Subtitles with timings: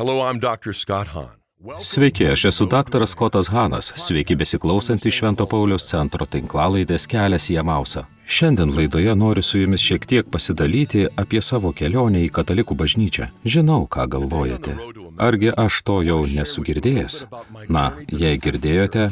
[0.00, 0.72] Hello, I'm Dr.
[0.72, 1.36] Scott Hahn.
[1.80, 8.06] Sveiki, aš esu daktaras Skotas Hanas, sveiki besiklausantys Švento Pauliaus centro tinklalaidės kelias į Amausą.
[8.24, 13.28] Šiandien laidoje noriu su jumis šiek tiek pasidalyti apie savo kelionę į katalikų bažnyčią.
[13.44, 14.78] Žinau, ką galvojate.
[15.20, 17.26] Argi aš to jau nesu girdėjęs?
[17.68, 19.10] Na, jei girdėjote,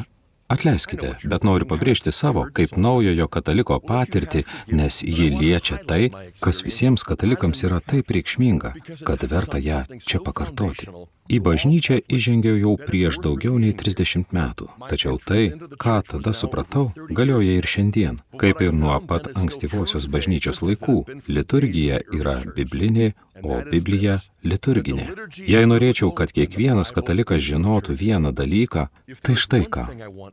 [0.49, 4.47] Atleiskite, bet noriu pabrėžti savo kaip naujojo kataliko patirtį,
[4.81, 6.09] nes ji liečia tai,
[6.41, 8.73] kas visiems katalikams yra taip reikšminga,
[9.05, 10.89] kad verta ją čia pakartoti.
[11.29, 15.51] Į bažnyčią įžengiau jau prieš daugiau nei 30 metų, tačiau tai,
[15.83, 21.03] ką tada supratau, galioja ir šiandien, kaip ir nuo pat ankstyvosios bažnyčios laikų.
[21.29, 23.13] Liturgija yra biblinė,
[23.43, 25.07] o Biblija liturginė.
[25.47, 28.87] Jei norėčiau, kad kiekvienas katalikas žinotų vieną dalyką,
[29.25, 29.85] tai štai ką.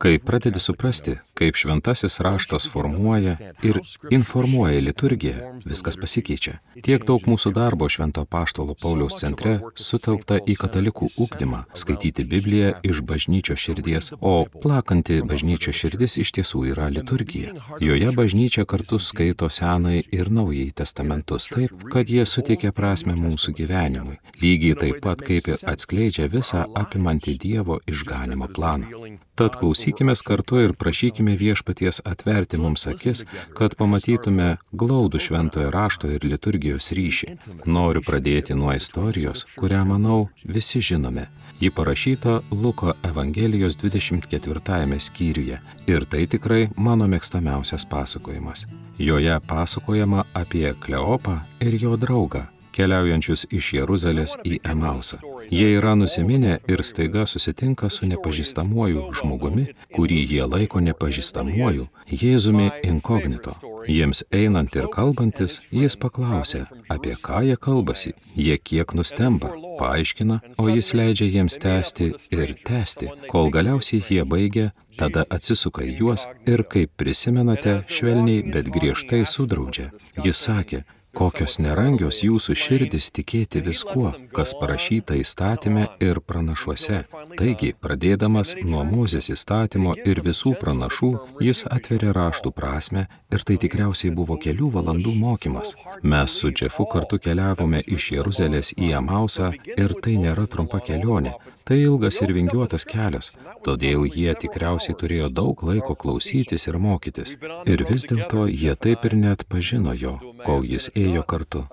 [0.02, 3.82] Kai pradedi suprasti, kaip šventasis raštas formuoja ir
[4.14, 6.60] informuoja liturgiją, viskas pasikeičia.
[6.86, 13.02] Tiek daug mūsų darbo švento paštalo Pauliaus centre sutelkta į katalikų ūkdymą, skaityti Bibliją iš
[13.02, 17.54] bažnyčio širdies, o plakanti bažnyčio širdis iš tiesų yra liturgija.
[17.80, 24.20] Joje bažnyčia kartu skaito senai ir naujai testamentus taip, kad jie suteikia prasme mūsų gyvenimui,
[24.42, 29.25] lygiai taip pat kaip ir atskleidžia visą apimantį Dievo išganimo planą.
[29.36, 33.26] Tad klausykime kartu ir prašykime viešpaties atverti mums akis,
[33.58, 37.34] kad pamatytume glaudų šventojo rašto ir liturgijos ryšį.
[37.68, 41.28] Noriu pradėti nuo istorijos, kurią, manau, visi žinome.
[41.60, 48.66] Ji parašyta Luko Evangelijos 24 skyriuje ir tai tikrai mano mėgstamiausias pasakojimas.
[48.98, 55.22] Joje pasakojama apie Kleopą ir jo draugą keliaujančius iš Jeruzalės į Emausą.
[55.50, 63.56] Jie yra nusiminę ir staiga susitinka su nepažįstamuoju žmogumi, kurį jie laiko nepažįstamuoju, Jėzumi inkognito.
[63.88, 68.14] Jiems einant ir kalbantis, jis paklausė, apie ką jie kalbasi.
[68.38, 74.72] Jie kiek nustemba, paaiškina, o jis leidžia jiems tęsti ir tęsti, kol galiausiai jie baigia,
[74.98, 79.92] tada atsisuka į juos ir, kaip prisimenate, švelniai, bet griežtai sudraudžia.
[80.24, 80.84] Jis sakė,
[81.16, 87.04] kokios nerangios jūsų širdis tikėti viskuo, kas parašyta įstatymė ir pranašuose.
[87.40, 91.12] Taigi, pradėdamas nuo Mozės įstatymo ir visų pranašų,
[91.48, 95.76] jis atveria raštų prasme ir tai tikriausiai buvo kelių valandų mokymas.
[96.04, 101.80] Mes su Džefu kartu keliavome iš Jeruzalės į Amausą ir tai nėra trumpa kelionė, tai
[101.82, 103.32] ilgas ir vingiuotas kelias,
[103.66, 107.36] todėl jie tikriausiai turėjo daug laiko klausytis ir mokytis.
[107.74, 110.14] Ir vis dėlto jie taip ir net pažino jo,
[110.46, 111.66] kol jis ėjo kartu.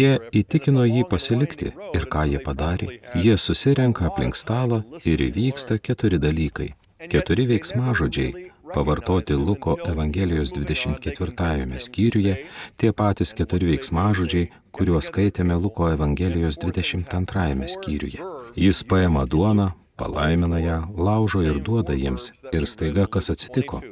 [0.00, 2.98] Jie įtikino jį pasilikti ir ką jie padarė?
[3.14, 6.72] Jie susirenka aplink stalą ir įvyksta keturi dalykai.
[7.08, 12.34] Keturi veiksmažodžiai pavartoti Luko Evangelijos 24 skyriuje,
[12.76, 18.22] tie patys keturi veiksmažodžiai, kuriuos skaitėme Luko Evangelijos 22 skyriuje.
[18.56, 22.30] Jis paima duoną, palaimina ją, laužo ir duoda jiems.
[22.52, 23.82] Ir staiga kas atsitiko?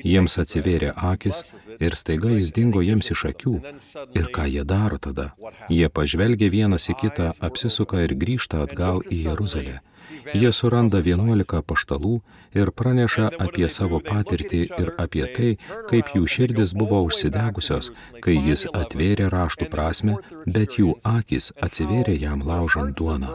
[0.00, 1.42] Jiems atsivėrė akis
[1.84, 3.54] ir staiga jis dingo jiems iš akių.
[4.16, 5.30] Ir ką jie daro tada?
[5.68, 9.80] Jie pažvelgia vienas į kitą, apsisuka ir grįžta atgal į Jeruzalę.
[10.34, 12.20] Jie suranda 11 paštalų
[12.60, 15.52] ir praneša apie savo patirtį ir apie tai,
[15.90, 17.92] kaip jų širdis buvo užsidegusios,
[18.24, 23.32] kai jis atvėrė raštų prasme, bet jų akis atsivėrė jam laužant duoną.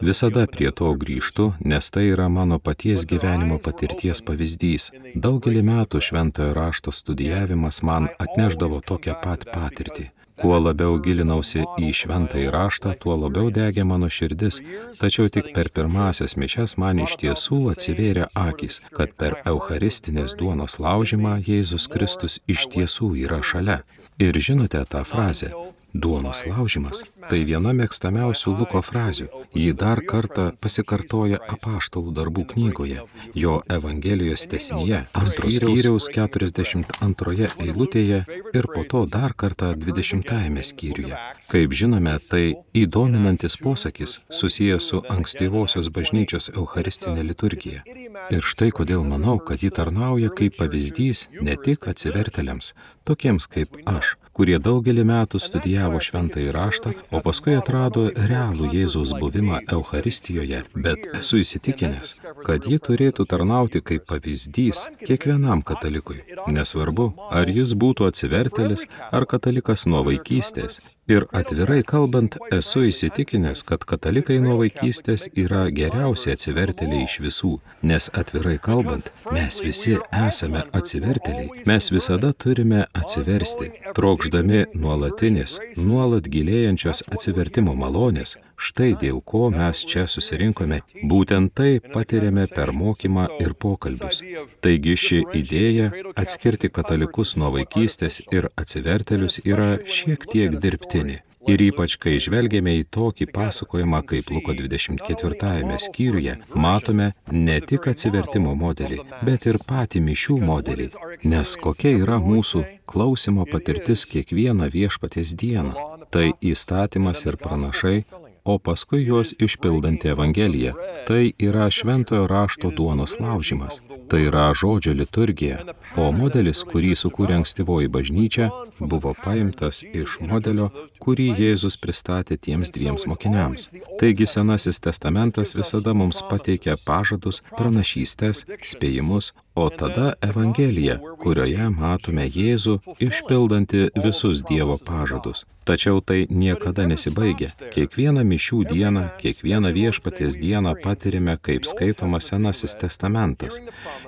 [0.00, 4.90] Visada prie to grįžtu, nes tai yra mano paties gyvenimo patirties pavyzdys.
[5.14, 10.10] Daugelį metų šventojo rašto studijavimas man atneždavo tokią pat patirtį.
[10.42, 14.58] Kuo labiau gilinausi į šventąjį raštą, tuo labiau degė mano širdis,
[14.98, 21.36] tačiau tik per pirmasias mišes man iš tiesų atsivėrė akis, kad per Eucharistinės duonos laužimą
[21.46, 23.84] Jėzus Kristus iš tiesų yra šalia.
[24.18, 25.54] Ir žinote tą frazę
[25.94, 29.26] Duonos laužimas- tai viena mėgstamiausių Luko frazių.
[29.52, 33.02] Ji dar kartą pasikartoja apaštalų darbų knygoje,
[33.34, 41.16] jo Evangelijos tesnyje, antros skyriaus 42 eilutėje ir po to dar kartą 20 skyriuje.
[41.48, 47.82] Kaip žinome, tai įdominantis posakis susijęs su ankstyvosios bažnyčios Eucharistinė liturgija.
[48.30, 52.72] Ir štai kodėl manau, kad ji tarnauja kaip pavyzdys ne tik atsivertėliams,
[53.04, 59.60] tokiems kaip aš, kurie daugelį metų studijavo šventąjį raštą, o paskui atrado realų Jėzaus buvimą
[59.76, 62.14] Euharistijoje, bet esu įsitikinęs,
[62.46, 66.22] kad ji turėtų tarnauti kaip pavyzdys kiekvienam katalikui.
[66.48, 73.82] Nesvarbu, ar jis būtų atsivertelis ar katalikas nuo vaikystės, Ir atvirai kalbant, esu įsitikinęs, kad
[73.90, 77.50] katalikai nuo vaikystės yra geriausi atsivertėliai iš visų,
[77.90, 87.02] nes atvirai kalbant, mes visi esame atsivertėliai, mes visada turime atsiversti, trokšdami nuolatinės, nuolat gilėjančios
[87.10, 94.22] atsivertimo malonės, štai dėl ko mes čia susirinkome, būtent tai patiriame per mokymą ir pokalbius.
[94.62, 101.22] Taigi ši idėja atskirti katalikus nuo vaikystės ir atsivertėlius yra šiek tiek dirbti išskirtinė.
[101.50, 108.54] Ir ypač, kai žvelgiame į tokį pasakojimą kaip Luko 24 skyriuje, matome ne tik atsivertimo
[108.54, 110.88] modelį, bet ir patį mišių modelį.
[111.26, 115.74] Nes kokia yra mūsų klausimo patirtis kiekvieną viešpatės dieną.
[116.14, 118.04] Tai įstatymas ir pranašai,
[118.44, 120.74] o paskui juos išpildanti Evangelija.
[121.06, 123.80] Tai yra šventojo rašto duonos laužimas.
[124.08, 125.62] Tai yra žodžio liturgija,
[125.96, 128.50] o modelis, kurį sukūrė ankstyvoji bažnyčia,
[128.88, 130.68] buvo paimtas iš modelio,
[131.02, 133.70] kurį Jėzus pristatė tiems dviems mokiniams.
[134.00, 142.78] Taigi Senasis testamentas visada mums pateikia pažadus, pranašystės, spėjimus, o tada Evangelija, kurioje matome Jėzų
[143.08, 145.44] išpildanti visus Dievo pažadus.
[145.64, 147.52] Tačiau tai niekada nesibaigia.
[147.74, 153.60] Kiekvieną mišių dieną, kiekvieną viešpaties dieną patirime, kaip skaitoma Senasis testamentas.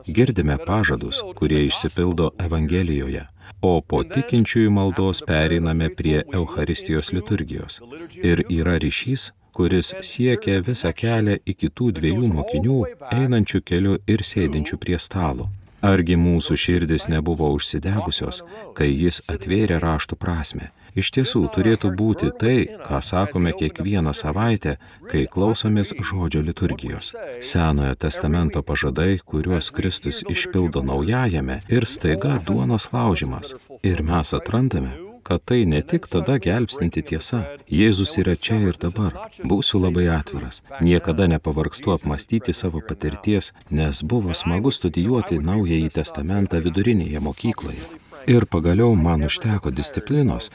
[0.09, 3.29] Girdime pažadus, kurie išsipildo Evangelijoje
[3.63, 7.81] o po tikinčiųjų maldos pereiname prie Eucharistijos liturgijos.
[8.23, 12.79] Ir yra ryšys, kuris siekia visą kelią iki tų dviejų mokinių,
[13.15, 15.51] einančių keliu ir sėdinčių prie stalo.
[15.85, 18.41] Argi mūsų širdis nebuvo užsidegusios,
[18.77, 22.57] kai jis atvėrė raštų prasme iš tiesų turėtų būti tai,
[22.87, 24.77] ką sakome kiekvieną savaitę,
[25.11, 27.13] kai klausomės žodžio liturgijos.
[27.41, 33.55] Senojo testamento pažadai, kuriuos Kristus išpildo naujajame ir staiga duonos laužimas.
[33.83, 37.43] Ir mes atrandame, kad tai ne tik tada gelbstinti tiesa.
[37.81, 39.17] Jėzus yra čia ir dabar.
[39.41, 40.63] Būsiu labai atviras.
[40.85, 47.85] Niekada nepavargstu apmastyti savo patirties, nes buvo smagu studijuoti Naująjį testamentą vidurinėje mokykloje.
[48.27, 50.47] Ir pagaliau man užteko disciplinos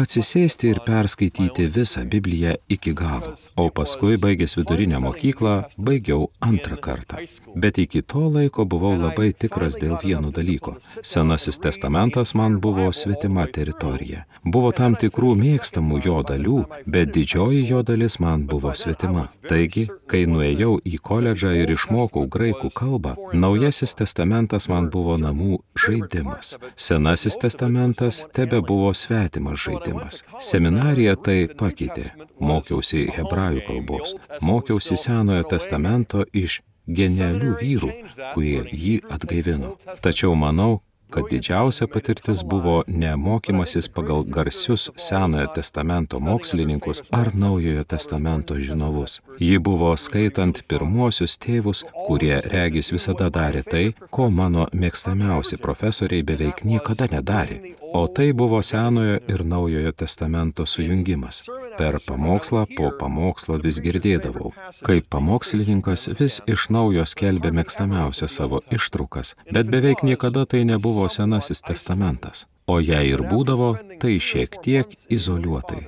[0.00, 3.34] atsisėsti ir perskaityti visą Bibliją iki galo.
[3.56, 7.20] O paskui, baigęs vidurinę mokyklą, baigiau antrą kartą.
[7.54, 10.78] Bet iki to laiko buvau labai tikras dėl vieno dalyko.
[11.02, 14.17] Senasis testamentas man buvo svetima teritorija.
[14.44, 19.26] Buvo tam tikrų mėgstamų jo dalių, bet didžioji jo dalis man buvo svetima.
[19.48, 26.56] Taigi, kai nuėjau į koledžą ir išmokau graikų kalbą, naujasis testamentas man buvo namų žaidimas.
[26.76, 30.22] Senasis testamentas tebe buvo svetimas žaidimas.
[30.40, 32.12] Seminarija tai pakeitė.
[32.38, 37.90] Mokiausi hebrajų kalbos, mokiausi Senojo testamento iš genialių vyrų,
[38.34, 39.74] kurie jį atgaivino.
[40.02, 40.78] Tačiau manau,
[41.10, 49.20] kad didžiausia patirtis buvo ne mokymasis pagal garsius Senojo testamento mokslininkus ar Naujojo testamento žinovus.
[49.38, 56.64] Ji buvo skaitant pirmuosius tėvus, kurie regis visada darė tai, ko mano mėgstamiausi profesoriai beveik
[56.64, 57.74] niekada nedarė.
[57.94, 61.46] O tai buvo Senojo ir Naujojo testamento sujungimas.
[61.78, 64.50] Per pamokslą po pamokslo vis girdėdavau,
[64.86, 71.62] kaip pamokslininkas vis iš naujo skelbė mėgstamiausią savo ištrukas, bet beveik niekada tai nebuvo Senasis
[71.62, 72.48] testamentas.
[72.68, 73.70] O jei ir būdavo,
[74.02, 75.86] tai šiek tiek izoliuotai.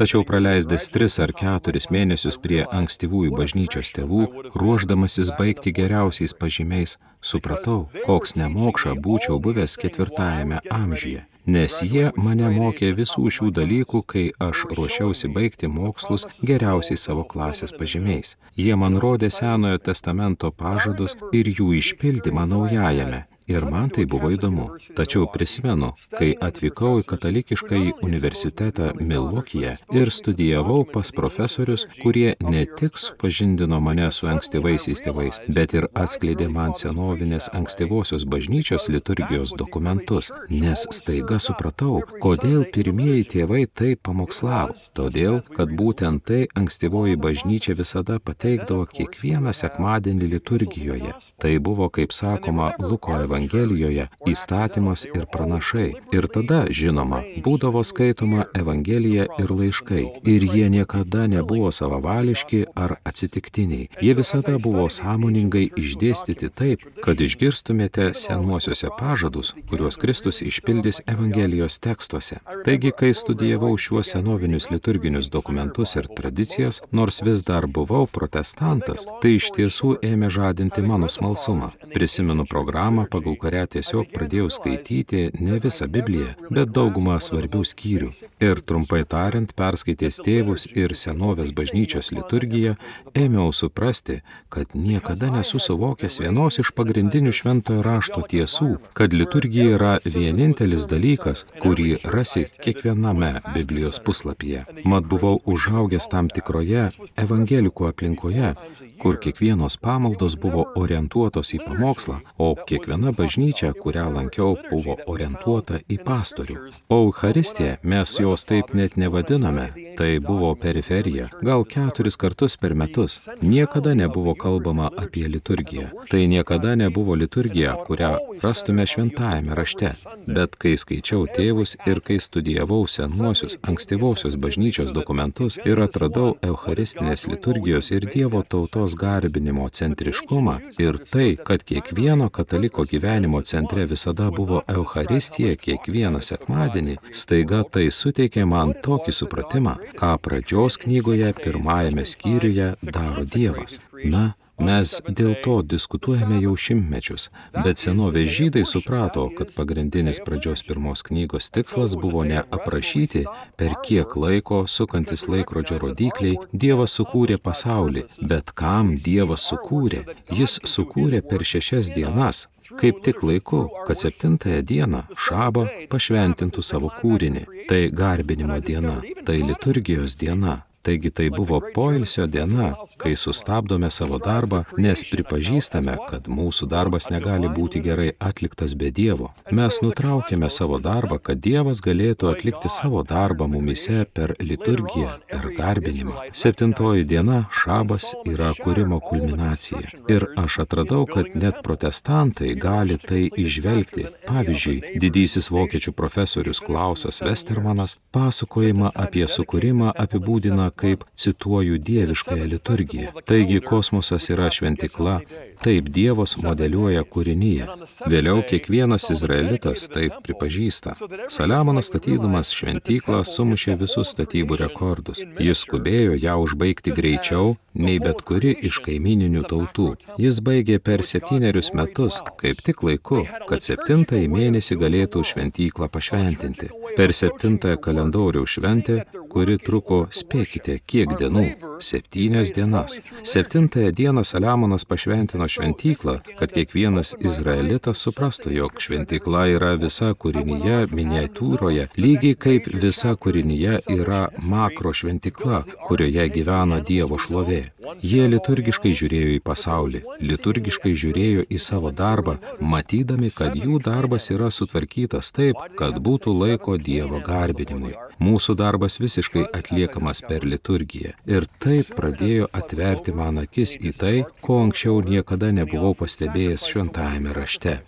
[0.00, 4.24] Tačiau praleisdęs tris ar keturis mėnesius prie ankstyvųjų bažnyčios tėvų,
[4.56, 12.90] ruoždamasis baigti geriausiais pažymiais, supratau, koks nemokša būčiau buvęs ketvirtajame amžiuje nes jie mane mokė
[12.98, 18.34] visų šių dalykų, kai aš ruošiausi baigti mokslus geriausiai savo klasės pažymiais.
[18.58, 24.64] Jie man rodė Senojo testamento pažadus ir jų išpildymą naujajame, Ir man tai buvo įdomu.
[24.98, 32.64] Tačiau prisimenu, kai atvykau į katalikišką į universitetą Milvokyje ir studijavau pas profesorius, kurie ne
[32.66, 40.32] tik supažindino mane su ankstyvaisiais tėvais, bet ir atskleidė man senovinės ankstyvosios bažnyčios liturgijos dokumentus,
[40.50, 44.74] nes staiga supratau, kodėl pirmieji tėvai tai pamokslavo.
[44.98, 51.14] Todėl, kad būtent tai ankstyvoji bažnyčia visada pateikdavo kiekvieną sekmadienį liturgijoje.
[51.38, 55.90] Tai buvo, kaip sakoma, Luko Evangelijoje Evangelijoje įstatymas ir pranašai.
[56.16, 60.04] Ir tada, žinoma, būdavo skaitoma Evangelija ir laiškai.
[60.24, 63.90] Ir jie niekada nebuvo savavališki ar atsitiktiniai.
[64.00, 72.40] Jie visada buvo sąmoningai išdėstyti taip, kad išgirstumėte senuosiuose pažadus, kuriuos Kristus išpildys Evangelijos tekstuose.
[72.64, 79.36] Taigi, kai studijavau šiuos senovinius liturginius dokumentus ir tradicijas, nors vis dar buvau protestantas, tai
[79.36, 81.74] iš tiesų ėmė žadinti mano smalsumą.
[81.92, 88.10] Prisimenu programą, pagal bulkare tiesiog pradėjau skaityti ne visą Bibliją, bet daugumą svarbių skyrių.
[88.46, 92.76] Ir trumpai tariant, perskaitęs tėvus ir senovės bažnyčios liturgiją,
[93.18, 94.20] ėmiau suprasti,
[94.52, 101.44] kad niekada nesu suvokęs vienos iš pagrindinių šventojo rašto tiesų, kad liturgija yra vienintelis dalykas,
[101.62, 104.64] kurį rasi kiekviename Biblijos puslapyje.
[104.84, 108.54] Mat buvau užaugęs tam tikroje evangelikų aplinkoje,
[109.00, 115.98] kur kiekvienos pamaldos buvo orientuotos į pamokslą, o kiekviena bažnyčia, kurią lankiau, buvo orientuota į
[116.06, 116.56] pastorių.
[116.88, 123.28] O Euharistija, mes jos taip net nevadiname, tai buvo periferija, gal keturis kartus per metus.
[123.40, 125.88] Niekada nebuvo kalbama apie liturgiją.
[126.10, 129.92] Tai niekada nebuvo liturgija, kurią rastume šventajame rašte.
[130.26, 137.90] Bet kai skaičiau tėvus ir kai studijavau senuosius, ankstyvosios bažnyčios dokumentus ir atradau Eucharistinės liturgijos
[137.94, 145.54] ir Dievo tautos garbinimo centriškumą ir tai, kad kiekvieno kataliko gyvenimo centre visada buvo Euharistija
[145.56, 153.78] kiekvieną sekmadienį, staiga tai suteikė man tokį supratimą, ką pradžios knygoje pirmajame skyriuje daro Dievas.
[154.10, 161.04] Na, Mes dėl to diskutuojame jau šimtmečius, bet senovės žydai suprato, kad pagrindinis pradžios pirmos
[161.04, 163.26] knygos tikslas buvo ne aprašyti,
[163.60, 170.06] per kiek laiko, sukantis laikrodžio rodikliai, Dievas sukūrė pasaulį, bet kam Dievas sukūrė.
[170.32, 172.46] Jis sukūrė per šešias dienas,
[172.80, 177.46] kaip tik laiku, kad septintąją dieną šabą pašventintų savo kūrinį.
[177.66, 184.60] Tai garbinimo diena, tai liturgijos diena, Taigi tai buvo poilsio diena, kai sustabdome savo darbą,
[184.78, 189.32] nes pripažįstame, kad mūsų darbas negali būti gerai atliktas be Dievo.
[189.50, 196.28] Mes nutraukėme savo darbą, kad Dievas galėtų atlikti savo darbą mumise per liturgiją, per garbinimą.
[196.30, 199.82] Septintoji diena- šabas yra kūrimo kulminacija.
[200.08, 204.06] Ir aš atradau, kad net protestantai gali tai išvelgti.
[204.30, 213.12] Pavyzdžiui, didysis vokiečių profesorius Klausas Westermanas pasakojimą apie sukūrimą apibūdina kaip, cituoju, dieviškąją liturgiją.
[213.28, 215.18] Taigi kosmosas yra šventikla,
[215.64, 217.68] taip Dievas modeliuoja kūrinyje.
[218.12, 220.96] Vėliau kiekvienas izraelitas taip pripažįsta.
[221.32, 225.22] Saliamonas statydamas šventyklą sumušė visus statybų rekordus.
[225.42, 229.88] Jis skubėjo ją užbaigti greičiau nei bet kuri iš kaimininių tautų.
[230.20, 236.70] Jis baigė per septynerius metus, kaip tik laiku, kad septintąjį mėnesį galėtų šventyklą pašventinti.
[236.96, 239.02] Per septintąją kalendoriaus šventę,
[239.36, 241.44] kuri truko, spėkite, kiek dienų-
[241.88, 242.94] septynias dienas.
[243.32, 251.84] Septintąją dieną Saliamonas pašventino šventyklą, kad kiekvienas izraelitas suprastų, jog šventykla yra visa kūrinyje miniatūroje,
[252.04, 257.62] lygiai kaip visa kūrinyje yra makro šventykla, kurioje gyvena Dievo šlovė.
[258.00, 260.00] Jie liturgiškai žiūrėjo į pasaulį,
[260.30, 262.38] liturgiškai žiūrėjo į savo darbą,
[262.72, 267.94] matydami, kad jų darbas yra sutvarkytas taip, kad būtų laiko Dievo garbinimui.
[268.16, 269.25] Mūsų darbas visiškai
[269.58, 271.12] atliekamas per liturgiją.
[271.26, 277.80] Ir taip pradėjo atverti man akis į tai, ko anksčiau niekada nebuvau pastebėjęs šventajame rašte.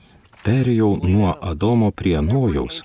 [0.44, 2.82] Perėjau nuo Adomo prie Nojaus,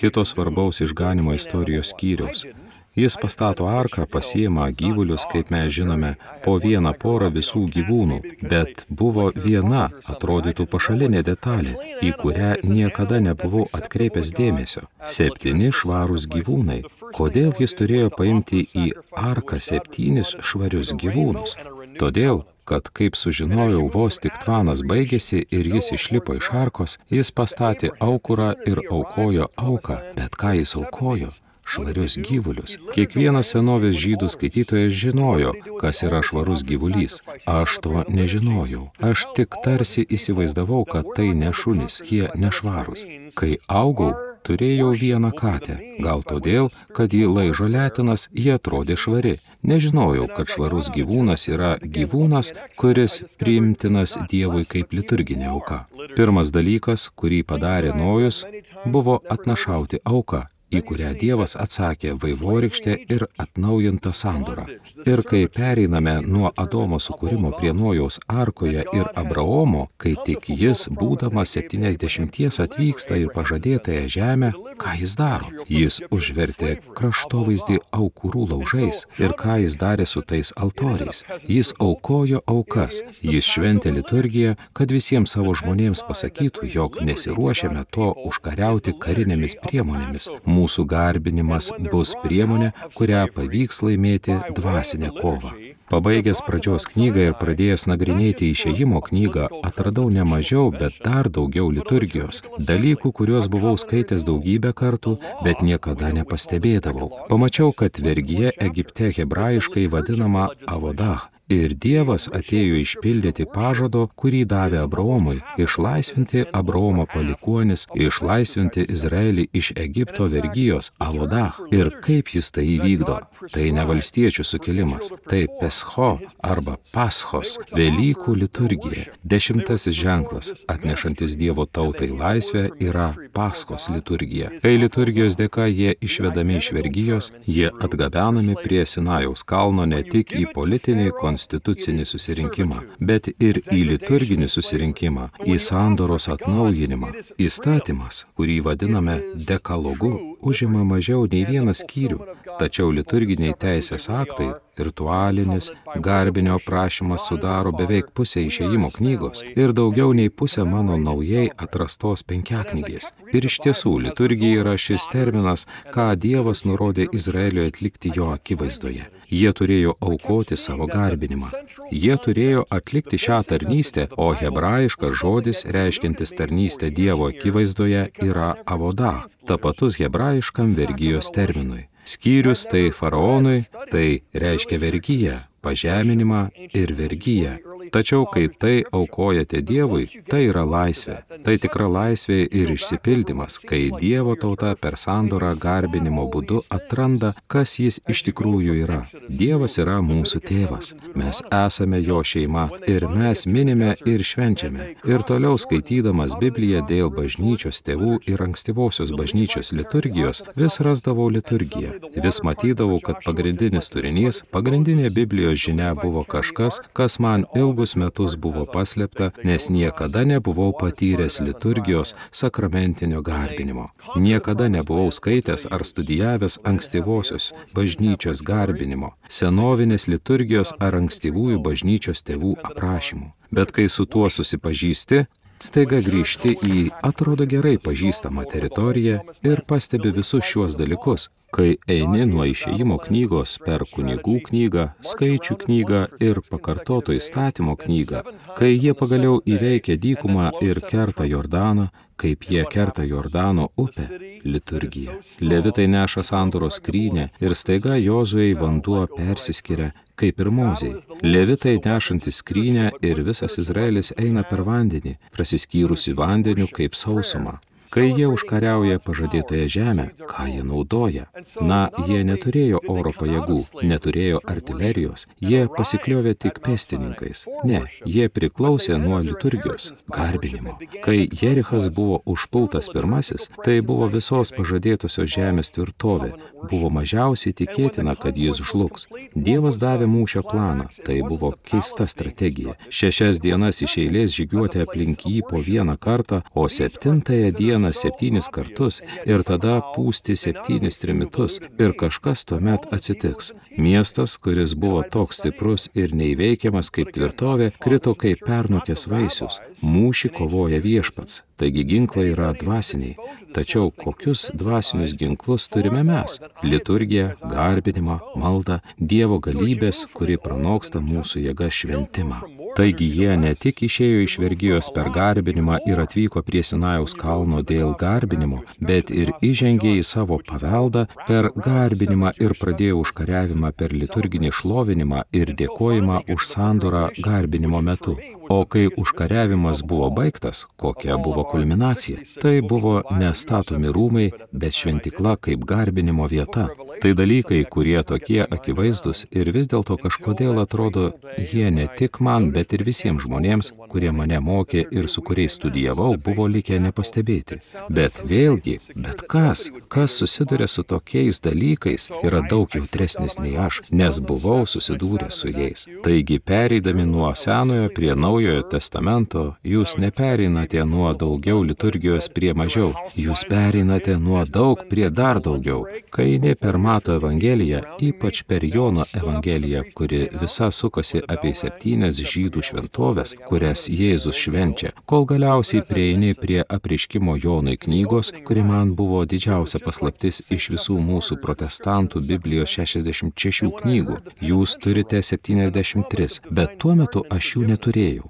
[0.00, 2.44] kito svarbaus išganimo istorijos skyriaus.
[2.94, 8.18] Jis pastato arką, pasiema gyvulius, kaip mes žinome, po vieną porą visų gyvūnų,
[8.50, 14.82] bet buvo viena, atrodytų pašalinė detalė, į kurią niekada nebuvau atkreipęs dėmesio.
[15.06, 16.80] Septyni švarūs gyvūnai.
[17.14, 21.54] Kodėl jis turėjo paimti į arką septynis švarius gyvūnus?
[22.00, 27.92] Todėl, kad, kaip sužinojau, vos tik tvanas baigėsi ir jis išlipo iš arkos, jis pastatė
[28.08, 30.00] aukurą ir aukojo auką.
[30.18, 31.30] Bet ką jis aukojo?
[31.70, 32.76] Švarius gyvulius.
[32.94, 37.20] Kiekvienas senovės žydų skaitytojas žinojo, kas yra švarus gyvulys.
[37.48, 38.88] Aš to nežinojau.
[39.10, 43.06] Aš tik tarsi įsivaizdavau, kad tai ne šunis, jie nešvarus.
[43.38, 44.12] Kai augau,
[44.46, 45.78] turėjau vieną katę.
[46.02, 49.36] Gal todėl, kad ji laižo letinas, ji atrodė švari.
[49.62, 55.84] Nežinojau, kad švarus gyvūnas yra gyvūnas, kuris priimtinas Dievui kaip liturginė auka.
[56.16, 58.44] Pirmas dalykas, kurį padarė Nojus,
[58.86, 64.66] buvo atnašauti auką į kurią Dievas atsakė vaivorykštė ir atnaujinta sandora.
[65.06, 71.56] Ir kai pereiname nuo Adomo sukūrimo prie Nojaus arkoje ir Abraomo, kai tik jis, būdamas
[71.56, 75.50] 70 atvyksta į pažadėtąją žemę, ką jis daro?
[75.70, 81.24] Jis užvertė kraštovaizdį aukurų laužais ir ką jis darė su tais altoriais.
[81.48, 88.94] Jis aukojo aukas, jis šventė liturgiją, kad visiems savo žmonėms pasakytų, jog nesiruošiame to užkariauti
[89.02, 90.59] karinėmis priemonėmis mūsų
[90.92, 95.52] garbinimas bus priemonė, kurią pavyks laimėti dvasinę kovą.
[95.90, 102.44] Pabaigęs pradžios knygą ir pradėjęs nagrinėti išėjimo knygą, atradau ne mažiau, bet dar daugiau liturgijos,
[102.68, 107.10] dalykų, kuriuos buvau skaitęs daugybę kartų, bet niekada nepastebėdavau.
[107.32, 115.40] Pamačiau, kad vergyje Egipte hebrajiškai vadinama avodah Ir Dievas atėjo išpildyti pažado, kurį davė Abraomui-
[115.64, 121.58] išlaisvinti Abraomo palikuonis, išlaisvinti Izraelį iš Egipto vergyjos Avodah.
[121.72, 123.16] Ir kaip jis tai įvykdo?
[123.50, 129.10] Tai ne valstiečių sukilimas, tai Pescho arba Paschos, Velykų liturgija.
[129.26, 134.50] Dešimtasis ženklas, atnešantis Dievo tautai laisvę, yra Paschos liturgija.
[134.62, 140.46] Kai liturgijos dėka jie išvedami iš vergyjos, jie atgabenami prie Sinajaus kalno ne tik į
[140.54, 147.12] politinį konstituciją, konstitucinį susirinkimą, bet ir į liturginį susirinkimą, į sandoros atnaujinimą.
[147.40, 149.16] Įstatymas, kurį vadiname
[149.48, 152.20] dekalogu, užima mažiau nei vieną skyrių,
[152.60, 160.30] tačiau liturginiai teisės aktai ritualinis, garbinio prašymas sudaro beveik pusę išėjimo knygos ir daugiau nei
[160.30, 163.10] pusę mano naujai atrastos penkiaknygės.
[163.36, 169.08] Ir iš tiesų, liturgija yra šis terminas, ką Dievas nurodė Izraeliui atlikti jo akivaizdoje.
[169.30, 171.50] Jie turėjo aukoti savo garbinimą.
[171.90, 179.14] Jie turėjo atlikti šią tarnystę, o hebrajiškas žodis reiškintis tarnystę Dievo akivaizdoje yra avoda,
[179.46, 181.86] tapatus hebrajiškam vergyjos terminui.
[182.04, 187.58] Skyrius tai faraonui, tai reiškia vergyją, pažeminimą ir vergyją.
[187.90, 191.16] Tačiau, kai tai aukojate Dievui, tai yra laisvė.
[191.44, 197.98] Tai tikra laisvė ir išsipildymas, kai Dievo tauta per sandorą garbinimo būdu atranda, kas jis
[198.12, 199.00] iš tikrųjų yra.
[199.40, 200.92] Dievas yra mūsų tėvas.
[201.18, 204.94] Mes esame jo šeima ir mes minime ir švenčiame.
[205.10, 211.96] Ir toliau skaitydamas Bibliją dėl bažnyčios tėvų ir ankstyvosios bažnyčios liturgijos, vis rasdavau liturgiją.
[212.22, 218.36] Vis matydavau, kad pagrindinis turinys, pagrindinė Biblijos žinia buvo kažkas, kas man ilgus ilgus metus
[218.36, 223.88] buvo paslėpta, nes niekada nebuvau patyręs liturgijos sakramentinio garbinimo.
[224.16, 233.32] Niekada nebuvau skaitęs ar studijavęs ankstyvosios bažnyčios garbinimo, senovinės liturgijos ar ankstyvųjų bažnyčios tėvų aprašymų.
[233.50, 235.24] Bet kai su tuo susipažįsti,
[235.62, 242.44] staiga grįžti į atrodo gerai pažįstamą teritoriją ir pastebi visus šiuos dalykus, Kai eini nuo
[242.46, 248.20] išėjimo knygos per kunigų knygą, skaičių knygą ir pakartoto įstatymo knygą,
[248.58, 251.88] kai jie pagaliau įveikia dykumą ir kerta Jordaną,
[252.20, 254.06] kaip jie kerta Jordano upę,
[254.44, 255.18] liturgija.
[255.42, 261.00] Levitai neša sandoros skrynę ir staiga Jozuei vanduo persiskiria kaip ir moziai.
[261.24, 267.58] Levitai nešantys skrynę ir visas Izraelis eina per vandenį, prasiskyrusi vandeniu kaip sausumą.
[267.90, 271.24] Kai jie užkariauja pažadėtąją žemę, ką jie naudoja?
[271.70, 273.56] Na, jie neturėjo oro pajėgų,
[273.90, 277.48] neturėjo artilerijos, jie pasikliovė tik pėstininkais.
[277.66, 280.76] Ne, jie priklausė nuo liturgijos, garbinimo.
[281.02, 286.30] Kai Jerichas buvo užpultas pirmasis, tai buvo visos pažadėtosios žemės tvirtovė.
[286.70, 289.08] Buvo mažiausiai tikėtina, kad jis žlugs.
[289.34, 292.76] Dievas davė mūšio planą, tai buvo keista strategija.
[292.86, 298.48] Šešias dienas iš eilės žygiuoti aplink jį po vieną kartą, o septintąją dieną dieną septynis
[298.52, 303.52] kartus ir tada pūsti septynis trimitus ir kažkas tuomet atsitiks.
[303.78, 309.60] Miestas, kuris buvo toks stiprus ir neįveikiamas kaip tvirtovė, krito kaip pernukęs vaisius.
[309.82, 311.42] Mūšį kovoja viešpats.
[311.60, 313.16] Taigi ginklai yra dvasiniai.
[313.54, 316.38] Tačiau kokius dvasinius ginklus turime mes?
[316.62, 318.78] Liturgija, garbinimą, maldą,
[319.12, 322.40] Dievo galybės, kuri pranoksta mūsų jėga šventimą.
[322.78, 327.96] Taigi jie ne tik išėjo iš vergyjos per garbinimą ir atvyko prie Sinajaus kalno dėl
[327.98, 335.24] garbinimo, bet ir įžengė į savo paveldą per garbinimą ir pradėjo užkariavimą per liturginį šlovinimą
[335.40, 338.16] ir dėkojimą už sandorą garbinimo metu.
[338.50, 342.18] O kai užkariavimas buvo baigtas, kokia buvo kulminacija?
[342.42, 346.64] Tai buvo nestatomi rūmai, bet šventikla kaip garbinimo vieta.
[347.00, 351.04] Tai dalykai, kurie tokie akivaizdus ir vis dėlto kažkodėl atrodo,
[351.38, 356.16] jie ne tik man, bet ir visiems žmonėms, kurie mane mokė ir su kuriais studijavau,
[356.18, 357.60] buvo likę nepastebėti.
[357.88, 364.20] Bet vėlgi, bet kas, kas susiduria su tokiais dalykais, yra daug jautresnis nei aš, nes
[364.20, 365.86] buvau susidūręs su jais.
[366.02, 373.42] Taigi, pereidami nuo senojo prie naujojo testamento, jūs nepereinate nuo daugiau liturgijos prie mažiau, jūs
[373.48, 375.84] pereinate nuo daug prie dar daugiau.
[376.10, 382.30] Kai eini per Mato Evangeliją, ypač per Jono Evangeliją, kuri visa sukasi apie septynias žydų
[382.30, 389.24] žydų šventovės, kurias Jėzus švenčia, kol galiausiai prieini prie apriškimo Jonui knygos, kuri man buvo
[389.28, 394.20] didžiausia paslaptis iš visų mūsų protestantų Biblijos 66 knygų.
[394.40, 398.29] Jūs turite 73, bet tuo metu aš jų neturėjau.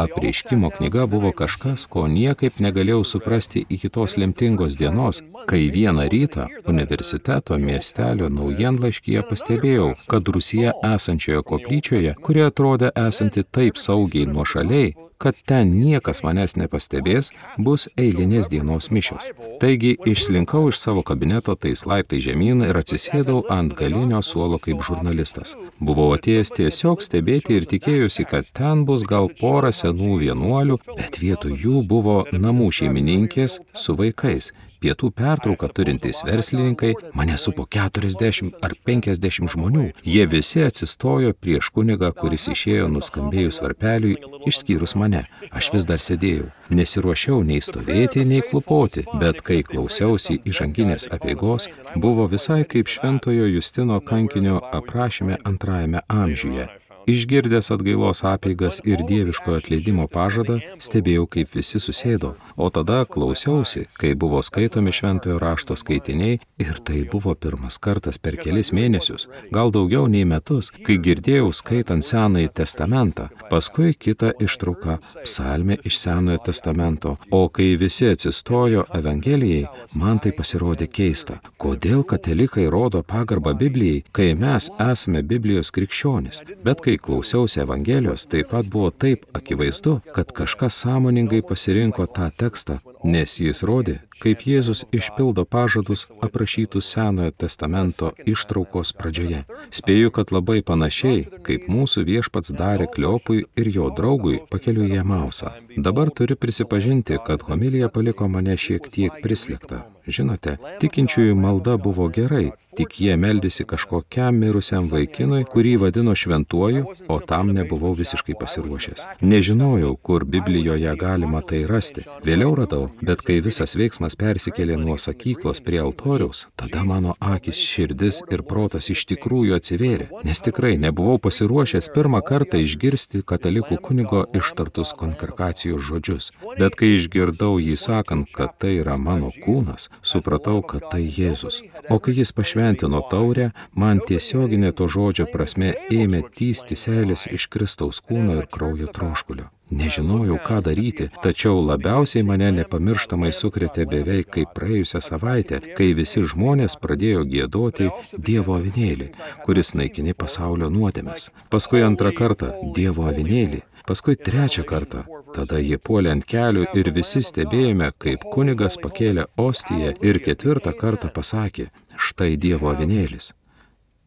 [0.00, 6.46] Apreiškimo knyga buvo kažkas, ko niekaip negalėjau suprasti iki tos lemtingos dienos, kai vieną rytą
[6.72, 14.94] universiteto miestelio naujienlaiškyje pastebėjau, kad Rusija esančioje koplyčioje, kuri atrodė esanti taip saugiai nuo šaliai,
[15.20, 17.28] kad ten niekas manęs nepastebės,
[17.60, 19.26] bus eilinės dienos mišios.
[19.60, 25.52] Taigi išslinkau iš savo kabineto tais laiptai žemyn ir atsisėdau ant galinio suolo kaip žurnalistas.
[25.76, 31.56] Buvau atėjęs tiesiog stebėti ir tikėjusi, kad ten bus gal pora senų vienuolių, bet vietoj
[31.64, 39.52] jų buvo namų šeimininkės su vaikais pietų pertrauką turintys verslininkai, mane supo 40 ar 50
[39.54, 39.86] žmonių.
[40.04, 44.16] Jie visi atsistojo prieš kunigą, kuris išėjo nuskambėjus varpeliui,
[44.48, 45.26] išskyrus mane.
[45.52, 46.50] Aš vis dar sėdėjau.
[46.72, 54.00] Nesiruošiau nei stovėti, nei klupoti, bet kai klausiausi įžanginės apieigos, buvo visai kaip šventojo Justino
[54.00, 56.70] kankinio aprašyme antrajame amžiuje.
[57.08, 64.12] Išgirdęs atgailos apeigas ir dieviško atleidimo pažadą, stebėjau, kaip visi susėdo, o tada klausiausi, kai
[64.14, 70.06] buvo skaitomi šventojo rašto skaitiniai ir tai buvo pirmas kartas per kelis mėnesius, gal daugiau
[70.08, 77.48] nei metus, kai girdėjau skaitant Senąjį testamentą, paskui kitą ištrauką psalmę iš Senojo testamento, o
[77.48, 81.40] kai visi atsistojo Evangelijai, man tai pasirodė keista.
[81.60, 88.50] Kodėl katalikai rodo pagarbą Biblijai, kai mes esame Biblijos krikščionis, bet kai klausiausi Evangelijos, taip
[88.50, 94.84] pat buvo taip akivaizdu, kad kažkas sąmoningai pasirinko tą tekstą, nes jis rodė, kaip Jėzus
[94.96, 99.44] išpildo pažadus aprašytus Senojo testamento ištraukos pradžioje.
[99.80, 105.54] Spėju, kad labai panašiai, kaip mūsų viešpats darė Kliopui ir jo draugui pakeliu į Emausą.
[105.76, 109.84] Dabar turiu prisipažinti, kad homilija paliko mane šiek tiek prislėgtą.
[110.10, 117.18] Žinote, tikinčiųjų malda buvo gerai, tik jie meldėsi kažkokiam mirusiam vaikinui, kurį vadino šventuoju, o
[117.20, 119.04] tam nebuvau visiškai pasiruošęs.
[119.20, 122.06] Nežinojau, kur Biblijoje galima tai rasti.
[122.26, 128.20] Vėliau radau, bet kai visas veiksmas persikėlė nuo sakyklos prie altoriaus, tada mano akis, širdis
[128.32, 134.94] ir protas iš tikrųjų atsivėrė, nes tikrai nebuvau pasiruošęs pirmą kartą išgirsti katalikų kunigo ištartus
[135.00, 136.30] konkarkacijos žodžius.
[136.58, 141.62] Bet kai išgirdau jį sakant, kad tai yra mano kūnas, supratau, kad tai Jėzus.
[141.90, 148.02] O kai jis pašventino taurę, man tiesioginė to žodžio prasme ėmė tysti seilės iš Kristaus
[148.04, 149.50] kūno ir kraujo troškulio.
[149.70, 156.74] Nežinojau, ką daryti, tačiau labiausiai mane nepamirštamai sukrėtė beveik kaip praėjusią savaitę, kai visi žmonės
[156.82, 157.86] pradėjo gėdoti
[158.28, 159.12] Dievo avinėlį,
[159.46, 161.30] kuris naikini pasaulio nuodėmes.
[161.54, 165.04] Paskui antrą kartą Dievo avinėlį, paskui trečią kartą.
[165.34, 171.12] Tada jie puolė ant kelių ir visi stebėjome, kaip kunigas pakėlė ostiją ir ketvirtą kartą
[171.14, 173.36] pasakė, štai Dievo avinėlis.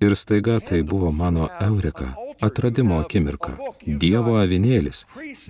[0.03, 2.09] Ir staiga tai buvo mano eureka,
[2.47, 3.55] atradimo akimirka.
[4.03, 5.03] Dievo avinėlis,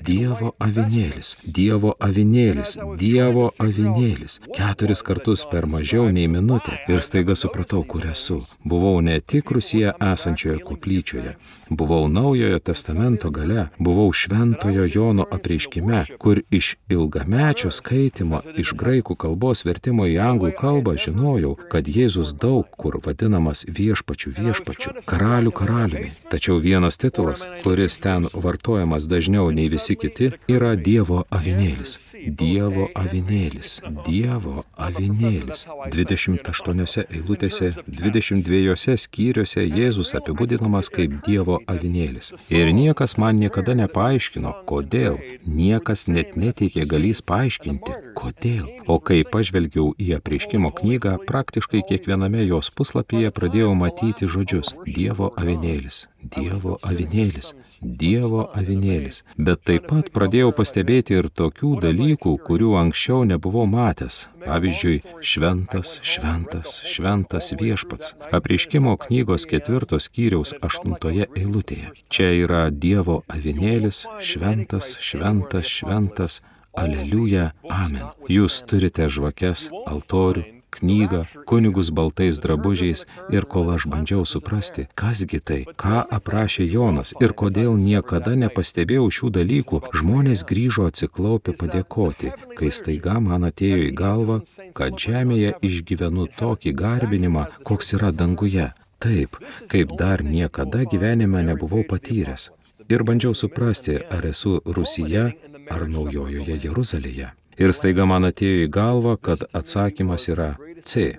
[0.05, 4.39] Dievo avinėlis, Dievo avinėlis, Dievo avinėlis.
[4.55, 6.79] Keturis kartus per mažiau nei minutę.
[6.89, 8.39] Ir staiga supratau, kur esu.
[8.65, 11.35] Buvau ne tik Rusija esančioje koplyčioje,
[11.69, 19.65] buvau Naujojo testamento gale, buvau Šventojo Jono apreiškime, kur iš ilgamečio skaitimo iš graikų kalbos
[19.65, 26.11] vertimo į anglų kalbą žinojau, kad Jėzus daug kur vadinamas viešpačiu viešpačiu, karalių karaliumi.
[26.31, 31.93] Tačiau vienas titulas, kuris ten vartojamas dažniau nei visi kiti, yra Dievo avinėlis.
[32.27, 33.79] Dievo avinėlis.
[34.03, 35.63] Dievo avinėlis.
[35.95, 42.33] 28 eilutėse, 22 skyriuose Jėzus apibūdinamas kaip Dievo avinėlis.
[42.51, 45.19] Ir niekas man niekada nepaaiškino, kodėl.
[45.47, 48.67] Niekas net neteikė galys paaiškinti, kodėl.
[48.87, 56.07] O kai pažvelgiau į apreiškimo knygą, praktiškai kiekviename jos puslapyje pradėjau matyti žodžius Dievo avinėlis.
[56.23, 59.23] Dievo avinėlis, Dievo avinėlis.
[59.37, 64.27] Bet taip pat pradėjau pastebėti ir tokių dalykų, kurių anksčiau nebuvau matęs.
[64.43, 68.15] Pavyzdžiui, šventas, šventas, šventas viešpats.
[68.35, 71.93] Apreiškimo knygos ketvirtos skyriaus aštuntoje eilutėje.
[72.07, 76.41] Čia yra Dievo avinėlis, šventas, šventas, šventas.
[76.73, 78.07] Aleliuja, amen.
[78.25, 83.05] Jūs turite žvakes, altorių, knygą, kunigus baltais drabužiais
[83.35, 89.33] ir kol aš bandžiau suprasti, kasgi tai, ką aprašė Jonas ir kodėl niekada nepastebėjau šių
[89.39, 94.39] dalykų, žmonės grįžo atsiklaupę padėkoti, kai staiga man atėjo į galvą,
[94.77, 98.71] kad žemėje išgyvenu tokį garbinimą, koks yra danguje.
[99.03, 99.39] Taip,
[99.71, 102.51] kaip dar niekada gyvenime nebuvau patyręs.
[102.89, 105.31] ir bandžiau suprasti, ar esu Rusija
[105.71, 107.31] ar Naujojoje Jeruzalėje.
[107.57, 111.13] Ir staiga man atėjo į galvą, kad atsakymas yra C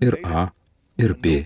[0.00, 0.48] ir A
[0.98, 1.44] ir B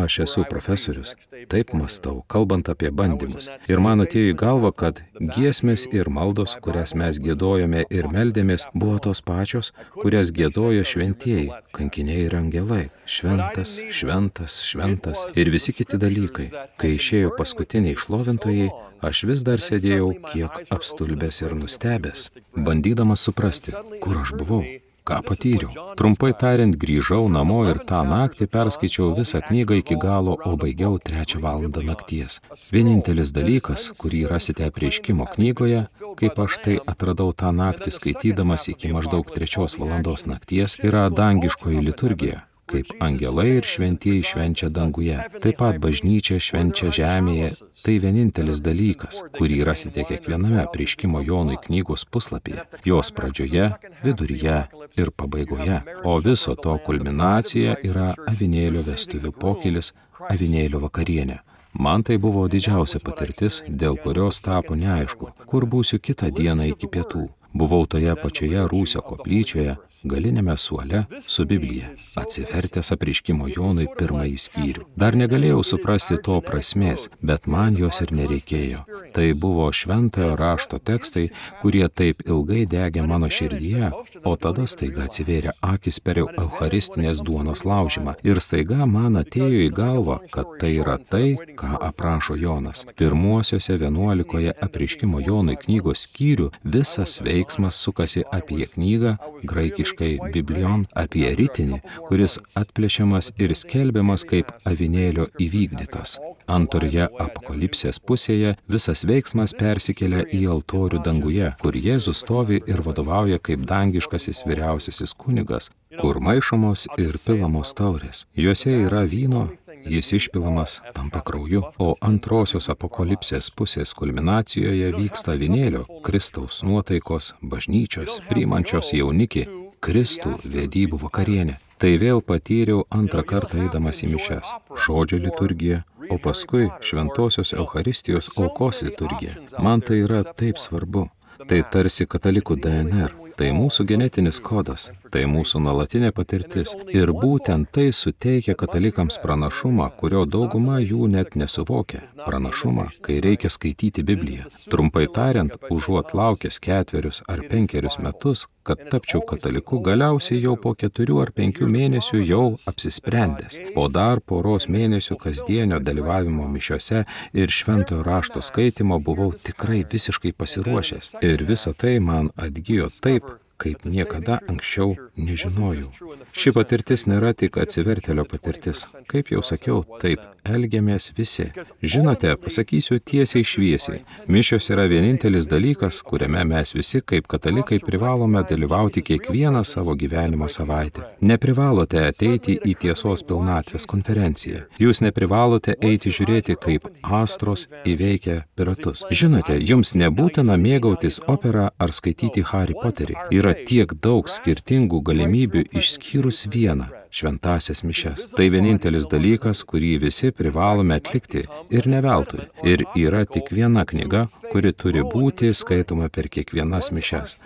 [0.00, 1.10] Aš esu profesorius,
[1.52, 3.50] taip mastau, kalbant apie bandymus.
[3.68, 5.02] Ir man atėjo į galvą, kad
[5.36, 12.26] giesmės ir maldos, kurias mes gėdojome ir meldėmės, buvo tos pačios, kurias gėdojo šventieji, kankiniai
[12.28, 12.82] ir angelai.
[13.04, 16.48] Šventas, šventas, šventas ir visi kiti dalykai.
[16.80, 18.70] Kai išėjo paskutiniai šlovintojai,
[19.04, 24.64] aš vis dar sėdėjau kiek apstulbęs ir nustebęs, bandydamas suprasti, kur aš buvau
[25.10, 25.70] ką patyriau.
[25.98, 31.42] Trumpai tariant, grįžau namo ir tą naktį perskaičiau visą knygą iki galo, o baigiau trečią
[31.46, 32.38] valandą nakties.
[32.74, 35.86] Vienintelis dalykas, kurį rasite prieškimo knygoje,
[36.20, 42.44] kaip aš tai atradau tą naktį skaitydamas iki maždaug trečios valandos nakties, yra dangiškoji liturgija,
[42.70, 45.18] kaip angelai ir šventieji švenčia danguje.
[45.42, 47.54] Taip pat bažnyčia švenčia žemėje.
[47.80, 52.66] Tai vienintelis dalykas, kurį rasite kiekviename prieškimo Jonui knygos puslapyje.
[52.84, 53.70] Jos pradžioje,
[54.04, 54.56] viduryje
[55.00, 55.80] ir pabaigoje.
[56.04, 59.94] O viso to kulminacija yra avinėlio vestuvių pokylis,
[60.28, 61.40] avinėlio vakarienė.
[61.72, 67.28] Man tai buvo didžiausia patirtis, dėl kurios tapo neaišku, kur būsiu kitą dieną iki pietų.
[67.54, 74.86] Buvau toje pačioje Rūsio koplyčioje, galinėme suole su Biblija, atsivertęs apriškimo Jonui pirmąjį skyrių.
[74.96, 78.84] Dar negalėjau suprasti to prasmės, bet man jos ir nereikėjo.
[79.14, 81.28] Tai buvo šventojo rašto tekstai,
[81.62, 83.90] kurie taip ilgai degė mano širdyje,
[84.24, 88.16] o tada staiga atsivėrė akis per Eucharistinės duonos laužimą.
[88.26, 92.86] Ir staiga man atėjo į galvą, kad tai yra tai, ką aprašo Jonas.
[92.96, 101.34] Pirmuosiuose vienuolikoje apriškimo Jonui knygos skyrių visas veiksmas sukasi apie knygą graikiškai angliškai Biblion apie
[101.34, 106.18] ritinį, kuris atplėšiamas ir skelbiamas kaip avinėlio įvykdytas.
[106.46, 113.62] Antroje apokalipsės pusėje visas veiksmas persikelia į altorių danguje, kur Jėzus stovi ir vadovauja kaip
[113.66, 118.26] dangiškasis vyriausiasis kunigas, kur maišomos ir pilamos taurės.
[118.34, 119.48] Juose yra vyno,
[119.86, 128.90] jis išpilamas tampa krauju, o antrosios apokalipsės pusės kulminacijoje vyksta vinėlio, Kristaus nuotaikos, bažnyčios, priimančios
[128.96, 129.46] jaunikį,
[129.80, 131.56] Kristų vedybų vakarienė.
[131.80, 134.50] Tai vėl patyriau antrą kartą eidamas į mišes.
[134.84, 135.78] Žodžio liturgija,
[136.12, 139.38] o paskui šventosios Euharistijos aukos liturgija.
[139.58, 141.06] Man tai yra taip svarbu.
[141.48, 143.16] Tai tarsi katalikų DNR.
[143.40, 146.74] Tai mūsų genetinis kodas, tai mūsų nuolatinė patirtis.
[146.92, 152.02] Ir būtent tai suteikia katalikams pranašumą, kurio dauguma jų net nesuvokia.
[152.26, 154.50] Pranašumą, kai reikia skaityti Bibliją.
[154.68, 161.18] Trumpai tariant, užuot laukęs ketverius ar penkerius metus, kad tapčiau kataliku, galiausiai jau po keturių
[161.24, 163.58] ar penkių mėnesių jau apsisprendęs.
[163.74, 167.04] Po dar poros mėnesių kasdienio dalyvavimo mišiose
[167.34, 171.16] ir šventojo rašto skaitimo buvau tikrai visiškai pasiruošęs.
[171.26, 173.26] Ir visa tai man atgyjo taip,
[173.60, 175.90] kaip niekada anksčiau nežinojau.
[176.32, 178.86] Ši patirtis nėra tik atsivertelio patirtis.
[179.10, 181.48] Kaip jau sakiau, taip elgiamės visi.
[181.82, 189.02] Žinote, pasakysiu tiesiai šviesiai, mišios yra vienintelis dalykas, kuriame mes visi kaip katalikai privalome dalyvauti
[189.06, 191.06] kiekvieną savo gyvenimo savaitę.
[191.20, 194.64] Neprivalote ateiti į tiesos pilnatvės konferenciją.
[194.80, 199.04] Jūs neprivalote eiti žiūrėti, kaip astros įveikia piratus.
[199.10, 203.18] Žinote, jums nebūtina mėgautis operą ar skaityti Harry Potterį.
[203.34, 208.28] Yra tiek daug skirtingų galimybių išskyrus vieną šventasias mišes.
[208.36, 212.46] Tai vienintelis dalykas, kurį visi privalome atlikti ir ne veltui.
[212.66, 217.36] Ir yra tik viena knyga, kuri turi būti skaitoma per kiekvienas mišes.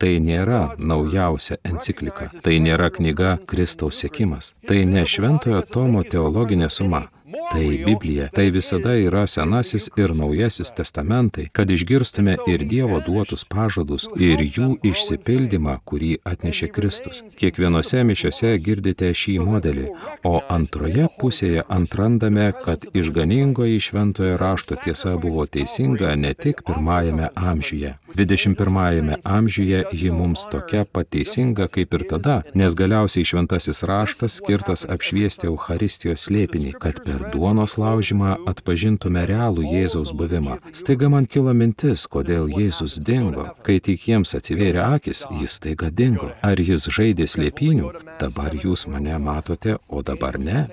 [0.00, 7.02] Tai nėra naujausia enciklika, tai nėra knyga Kristaus sėkimas, tai ne šventojo Tomo teologinė suma,
[7.50, 14.06] Tai Biblija, tai visada yra Senasis ir Naujasis testamentai, kad išgirstume ir Dievo duotus pažadus,
[14.14, 17.24] ir jų išsipildymą, kurį atnešė Kristus.
[17.40, 19.88] Kiekvienose mišiose girdite šį modelį,
[20.30, 27.96] o antroje pusėje antrandame, kad išganingoji šventojo rašto tiesa buvo teisinga ne tik pirmajame amžiuje.
[28.16, 35.48] 21 amžiuje ji mums tokia pateisinga kaip ir tada, nes galiausiai šventasis raštas skirtas apšviesti
[35.50, 40.58] Euharistijos slėpinį, kad per duonos laužimą atpažintume realų Jėzaus buvimą.
[40.72, 43.50] Staiga man kilo mintis, kodėl Jėzus dingo.
[43.66, 46.32] Kai tik jiems atsivėrė akis, jis staiga dingo.
[46.42, 47.94] Ar jis žaidė slėpinių?
[48.20, 50.66] Dabar jūs mane matote, o dabar ne?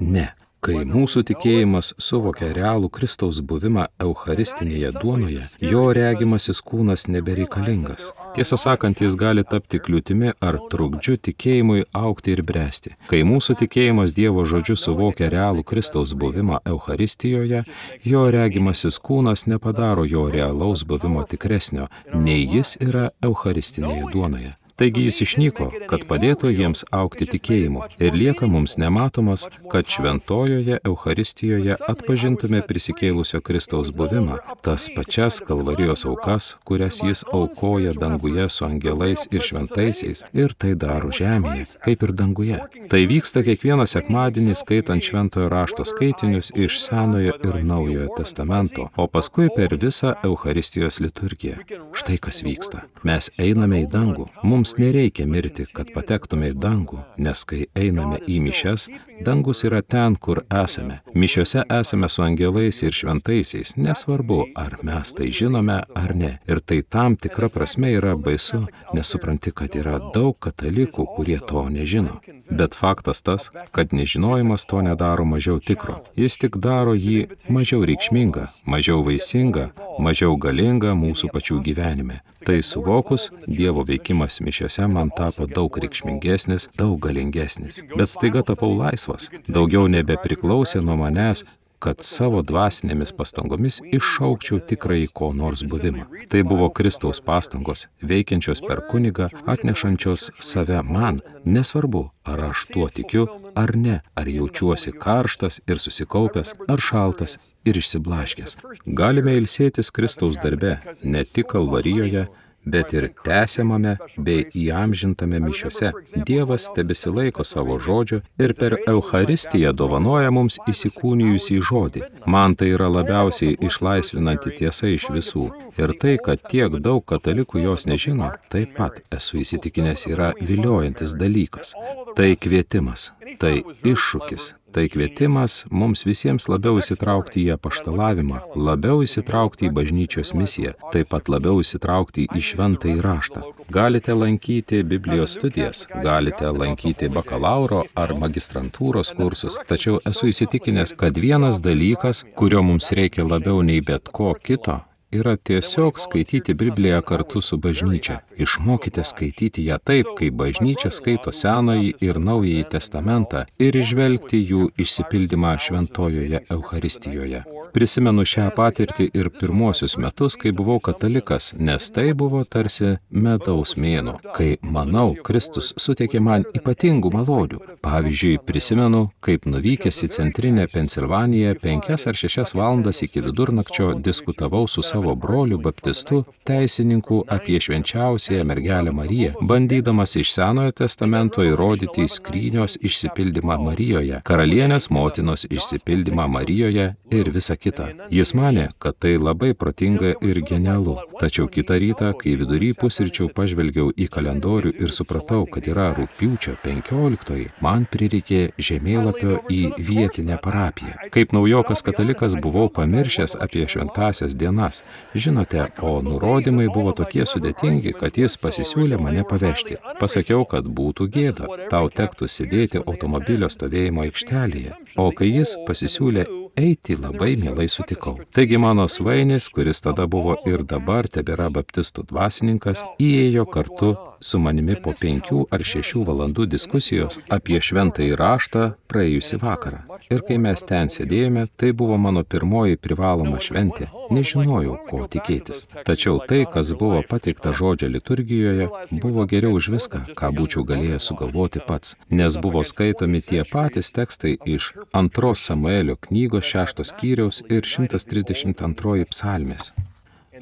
[0.00, 0.28] Ne.
[0.68, 8.10] Kai mūsų tikėjimas suvokia realų Kristaus buvimą Eucharistinėje duonoje, jo regimasis kūnas nebereikalingas.
[8.36, 12.94] Tiesą sakant, jis gali tapti kliūtimi ar trukdžiu tikėjimui aukti ir bręsti.
[13.08, 17.64] Kai mūsų tikėjimas Dievo žodžiu suvokia realų Kristaus buvimą Eucharistijoje,
[18.04, 24.57] jo regimasis kūnas nepadaro jo realaus buvimo tikresnio, nei jis yra Eucharistinėje duonoje.
[24.78, 31.74] Taigi jis išnyko, kad padėtų jiems aukti tikėjimu ir lieka mums nematomas, kad šventojoje Euharistijoje
[31.90, 39.42] atpažintume prisikėlusio Kristaus buvimą, tas pačias kalvarijos aukas, kurias jis aukoja danguje su angelais ir
[39.48, 42.60] šventaisiais ir tai daro žemėje, kaip ir danguje.
[42.94, 49.50] Tai vyksta kiekvieną sekmadienį skaitant šventojo rašto skaitinius iš Senojo ir Naujojo testamento, o paskui
[49.58, 51.58] per visą Euharistijos liturgiją.
[51.98, 52.86] Štai kas vyksta.
[53.02, 54.30] Mes einame į dangų.
[54.46, 58.82] Mums Mums nereikia mirti, kad patektume į dangų, nes kai einame į mišes,
[59.24, 60.98] dangus yra ten, kur esame.
[61.16, 66.34] Mišiose esame su angelais ir šventaisiais, nesvarbu, ar mes tai žinome ar ne.
[66.44, 72.20] Ir tai tam tikra prasme yra baisu, nesupranti, kad yra daug katalikų, kurie to nežino.
[72.50, 76.02] Bet faktas tas, kad nežinojimas to nedaro mažiau tikro.
[76.16, 82.20] Jis tik daro jį mažiau reikšmingą, mažiau vaisingą, mažiau galingą mūsų pačių gyvenime.
[82.44, 84.57] Tai suvokus, Dievo veikimas mišiose
[84.88, 87.82] man tapo daug reikšmingesnis, daug galingesnis.
[87.96, 91.44] Bet staiga tapau laisvas, daugiau nebepriklausė nuo manęs,
[91.78, 96.08] kad savo dvasinėmis pastangomis iššaukčiau tikrąjį ko nors buvimą.
[96.30, 103.28] Tai buvo Kristaus pastangos, veikiančios per kunigą, atnešančios save man, nesvarbu, ar aš tuo tikiu
[103.58, 108.58] ar ne, ar jaučiuosi karštas ir susikaupęs, ar šaltas ir išsiblaškęs.
[109.00, 112.26] Galime ilsėtis Kristaus darbe, ne tik Kalvarijoje,
[112.72, 115.92] bet ir tęsiamame bei įamžintame mišiose.
[116.28, 122.04] Dievas tebesilaiko savo žodžio ir per Eucharistiją dovanoja mums įsikūnijusį žodį.
[122.26, 125.46] Man tai yra labiausiai išlaisvinanti tiesa iš visų.
[125.78, 131.74] Ir tai, kad tiek daug katalikų jos nežino, taip pat esu įsitikinęs yra viliojantis dalykas.
[132.18, 139.72] Tai kvietimas, tai iššūkis, Tai kvietimas mums visiems labiau įsitraukti į apaštalavimą, labiau įsitraukti į
[139.78, 143.44] bažnyčios misiją, taip pat labiau įsitraukti į šventą įraštą.
[143.72, 151.62] Galite lankyti Biblijos studijas, galite lankyti bakalauro ar magistrantūros kursus, tačiau esu įsitikinęs, kad vienas
[151.64, 157.56] dalykas, kurio mums reikia labiau nei bet ko kito, yra tiesiog skaityti Bibliją kartu su
[157.56, 158.20] bažnyčia.
[158.36, 165.56] Išmokite skaityti ją taip, kaip bažnyčia skaito Senąjį ir Naująjį testamentą ir išvelgti jų išsipildymą
[165.64, 167.44] šventojoje Euharistijoje.
[167.78, 174.16] Prisimenu šią patirtį ir pirmuosius metus, kai buvau katalikas, nes tai buvo tarsi medaus mėno,
[174.34, 177.60] kai, manau, Kristus suteikė man ypatingų malonių.
[177.86, 184.82] Pavyzdžiui, prisimenu, kaip nuvykęs į centrinę Pensilvaniją penkias ar šešias valandas iki vidurnakčio diskutavau su
[184.82, 193.60] savo broliu baptistu, teisininku apie švenčiausiąją mergelę Mariją, bandydamas iš Senojo testamento įrodyti skrynios išsipildymą
[193.68, 197.88] Marijoje, karalienės motinos išsipildymą Marijoje ir visą kita.
[198.10, 200.96] Jis mane, kad tai labai protinga ir genialu.
[201.20, 207.48] Tačiau kitą rytą, kai vidury pusryčių pažvelgiau į kalendorių ir supratau, kad yra rūpiučio 15,
[207.64, 211.10] man prireikė žemėlapio į vietinę parapiją.
[211.14, 214.82] Kaip naujokas katalikas buvau pamiršęs apie šventasias dienas.
[215.14, 219.80] Žinote, o nurodymai buvo tokie sudėtingi, kad jis pasisiūlė mane pavežti.
[220.00, 224.76] Pasakiau, kad būtų gėda, tau tektų sėdėti automobilio stovėjimo aikštelėje.
[224.96, 226.26] O kai jis pasisiūlė
[226.58, 228.18] eiti labai mielai sutikau.
[228.34, 234.76] Taigi mano svainis, kuris tada buvo ir dabar tebėra baptistų dvasininkas, įėjo kartu su manimi
[234.82, 239.80] po penkių ar šešių valandų diskusijos apie šventąjį raštą praėjusi vakarą.
[240.14, 243.88] Ir kai mes ten sėdėjome, tai buvo mano pirmoji privaloma šventė.
[244.14, 245.66] Nežinojau, ko tikėtis.
[245.88, 248.68] Tačiau tai, kas buvo pateikta žodžio liturgijoje,
[249.02, 254.36] buvo geriau už viską, ką būčiau galėjęs sugalvoti pats, nes buvo skaitomi tie patys tekstai
[254.56, 259.72] iš antros Samuelio knygos šeštos skyriaus ir 132 psalmės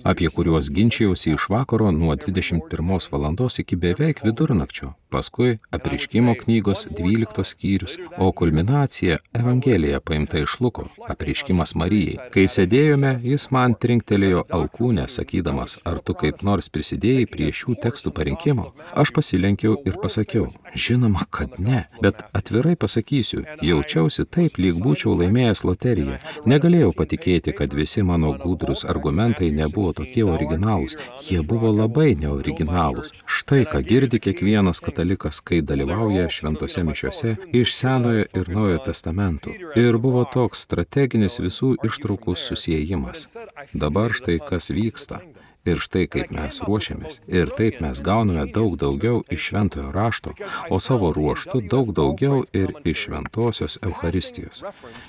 [0.06, 7.44] apie kuriuos ginčijausi iš vakaro nuo 21 valandos iki beveik vidurnakčio paskui apriškimo knygos 12
[7.44, 12.18] skyrius, o kulminacija Evangelija paimta iš Luko, apriškimas Marijai.
[12.34, 18.12] Kai sėdėjome, jis man trinktelėjo alkūnę, sakydamas, ar tu kaip nors prisidėjai prie šių tekstų
[18.18, 18.66] parinkimo.
[19.02, 20.50] Aš pasilenkiau ir pasakiau,
[20.86, 26.20] žinoma, kad ne, bet atvirai pasakysiu, jaučiausi taip, lyg būčiau laimėjęs loteriją.
[26.52, 30.98] Negalėjau patikėti, kad visi mano gudrus argumentai nebuvo tokie originalūs,
[31.30, 33.14] jie buvo labai neoriginalūs.
[33.24, 39.54] Štai ką girdi kiekvienas katalikas katalikas, kai dalyvauja šventose mišiuose iš Senojo ir Naujojo testamentų.
[39.76, 43.28] Ir buvo toks strateginis visų ištraukų susijimas.
[43.72, 45.20] Dabar štai kas vyksta.
[45.66, 47.20] Ir štai kaip mes ruošiamės.
[47.26, 50.34] Ir taip mes gauname daug daugiau iš šventojo rašto,
[50.70, 54.62] o savo ruoštų daug daugiau ir iš šventosios Euharistijos.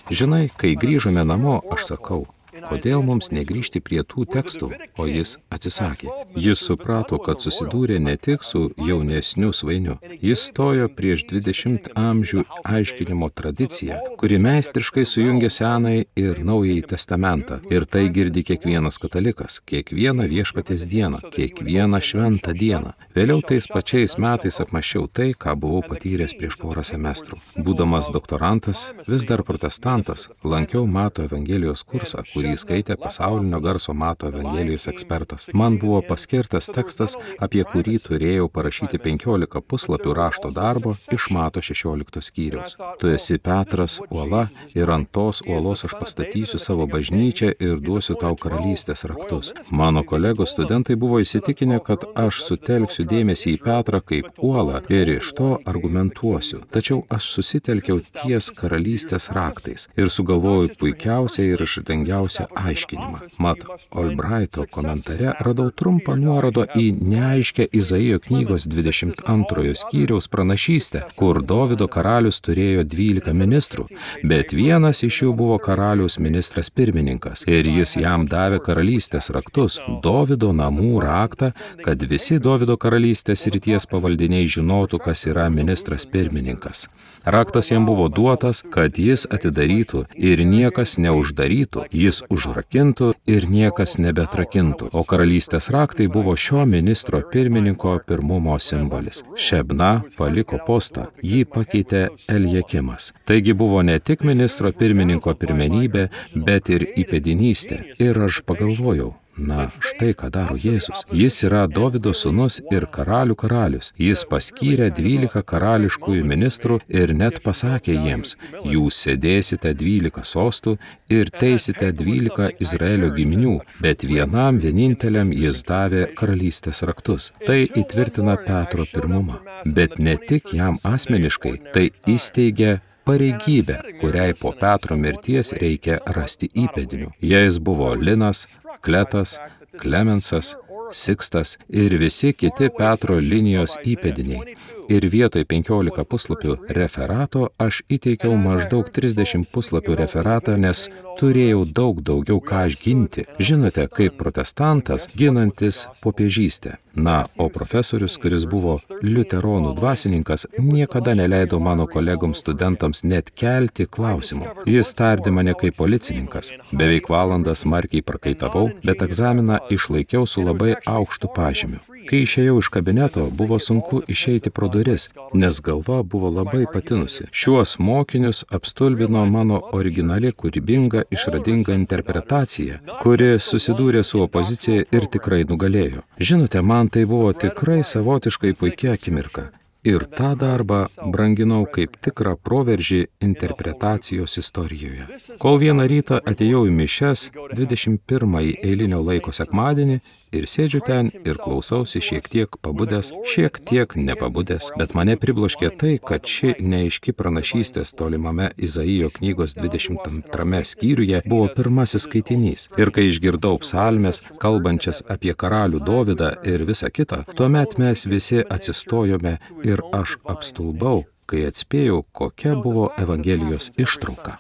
[0.09, 2.25] Žinai, kai grįžome namo, aš sakau,
[2.65, 6.09] kodėl mums negrįžti prie tų tekstų, o jis atsisakė.
[6.35, 13.29] Jis suprato, kad susidūrė ne tik su jaunesniu svainiu, jis stojo prieš 20 amžių aiškinimo
[13.29, 17.59] tradiciją, kuri meistriškai sujungia Senąjį ir Naująjį testamentą.
[17.73, 22.93] Ir tai girdi kiekvienas katalikas, kiekvieną viešpatės dieną, kiekvieną šventą dieną.
[23.17, 27.39] Vėliau tais pačiais metais apmašiau tai, ką buvau patyręs prieš porą semestrų.
[27.65, 34.27] Būdamas doktorantas, vis dar protestantas, lankiau Mato Evangelijos kursą, kurį kurį skaitė pasaulinio garso mato
[34.31, 35.47] Evangelijos ekspertas.
[35.53, 42.21] Man buvo paskirtas tekstas, apie kurį turėjau parašyti 15 puslapių rašto darbo iš mato 16
[42.23, 42.77] skyriaus.
[42.99, 44.45] Tu esi Petras, uola
[44.75, 49.53] ir ant tos uolos aš pastatysiu savo bažnyčią ir duosiu tau karalystės raktus.
[49.71, 55.33] Mano kolegos studentai buvo įsitikinę, kad aš sutelksiu dėmesį į Petrą kaip uolą ir iš
[55.37, 56.61] to argumentuosiu.
[56.71, 63.17] Tačiau aš susitelkiau ties karalystės raktais ir sugalvojau puikiausią ir išdangiausią geriausią aiškinimą.
[63.39, 63.57] Mat,
[63.91, 72.41] Olbraito komentare radau trumpą nuorodą į neaiškę Izaijo knygos 22 skyriaus pranašystę, kur Davido karalius
[72.41, 73.87] turėjo 12 ministrų,
[74.23, 80.53] bet vienas iš jų buvo karalius ministras pirmininkas ir jis jam davė karalystės raktus, Davido
[80.53, 81.51] namų raktą,
[81.83, 86.87] kad visi Davido karalystės ryties pavaldiniai žinotų, kas yra ministras pirmininkas.
[87.27, 94.89] Raktas jam buvo duotas, kad jis atidarytų ir niekas neuždarytų, jis užrakintų ir niekas nebetrakintų,
[94.93, 99.23] o karalystės raktai buvo šio ministro pirmininko pirmumo simbolis.
[99.35, 103.11] Šebna paliko postą, jį pakeitė Eljekimas.
[103.27, 106.09] Taigi buvo ne tik ministro pirmininko pirmenybė,
[106.47, 107.81] bet ir įpėdinystė.
[108.03, 111.03] Ir aš pagalvojau, Na, štai ką daro Jėzus.
[111.13, 113.91] Jis yra Davido sūnus ir karalių karalius.
[114.01, 118.35] Jis paskyrė dvylika karališkųjų ministrų ir net pasakė jiems,
[118.65, 120.77] jūs sėdėsite dvylika sostų
[121.13, 127.31] ir teisite dvylika Izraelio giminių, bet vienam vieninteliam jis davė karalystės raktus.
[127.45, 129.41] Tai įtvirtina Petro pirmumą.
[129.65, 137.13] Bet ne tik jam asmeniškai, tai įsteigė pareigybę, kuriai po Petro mirties reikia rasti įpėdinių.
[137.23, 138.41] Jais buvo Linas,
[138.81, 139.37] Kletas,
[139.77, 140.55] Klemensas,
[140.91, 144.55] Sikstas ir visi kiti Petro linijos įpėdiniai
[144.87, 150.87] ir vietoj 15 puslapių referato aš įteikiau maždaug 30 puslapių referatą, nes
[151.19, 153.27] turėjau daug daugiau ką aš ginti.
[153.39, 156.77] Žinote, kaip protestantas ginantis popiežystę.
[156.97, 164.63] Na, o profesorius, kuris buvo liuteronų dvasininkas, niekada neleido mano kolegoms studentams net kelti klausimų.
[164.65, 166.55] Jis tardė mane kaip policininkas.
[166.71, 171.83] Beveik valandą smarkiai prakaitavau, bet egzaminą išlaikiau su labai aukštu pažymiu.
[172.07, 177.25] Kai išėjau iš kabineto, buvo sunku išeiti pro duris, nes galva buvo labai patinusi.
[177.35, 186.05] Šiuos mokinius apstulbino mano originali kūrybinga išradinga interpretacija, kuri susidūrė su opozicija ir tikrai nugalėjo.
[186.29, 189.49] Žinote, man tai buvo tikrai savotiškai puikia akimirka
[189.87, 190.79] ir tą darbą
[191.13, 195.07] branginau kaip tikrą proveržį interpretacijos istorijoje.
[195.41, 199.99] Kol vieną rytą atėjau į mišes 21 eilinio laiko sekmadienį
[200.37, 205.93] ir sėdžiu ten ir klausausi šiek tiek pabudęs, šiek tiek nepabudęs, bet mane pribloškė tai,
[206.03, 212.67] kad ši neaiški pranašystės tolimame Izaijo knygos 22 skyriuje buvo pirmasis skaitinys.
[212.77, 219.37] Ir kai išgirdau psalmes, kalbančias apie karalių Dovydą ir visą kitą, tuomet mes visi atsistojome
[219.67, 224.37] ir ir aš apstulbau, kai atspėjau, kokia buvo Evangelijos ištrauka.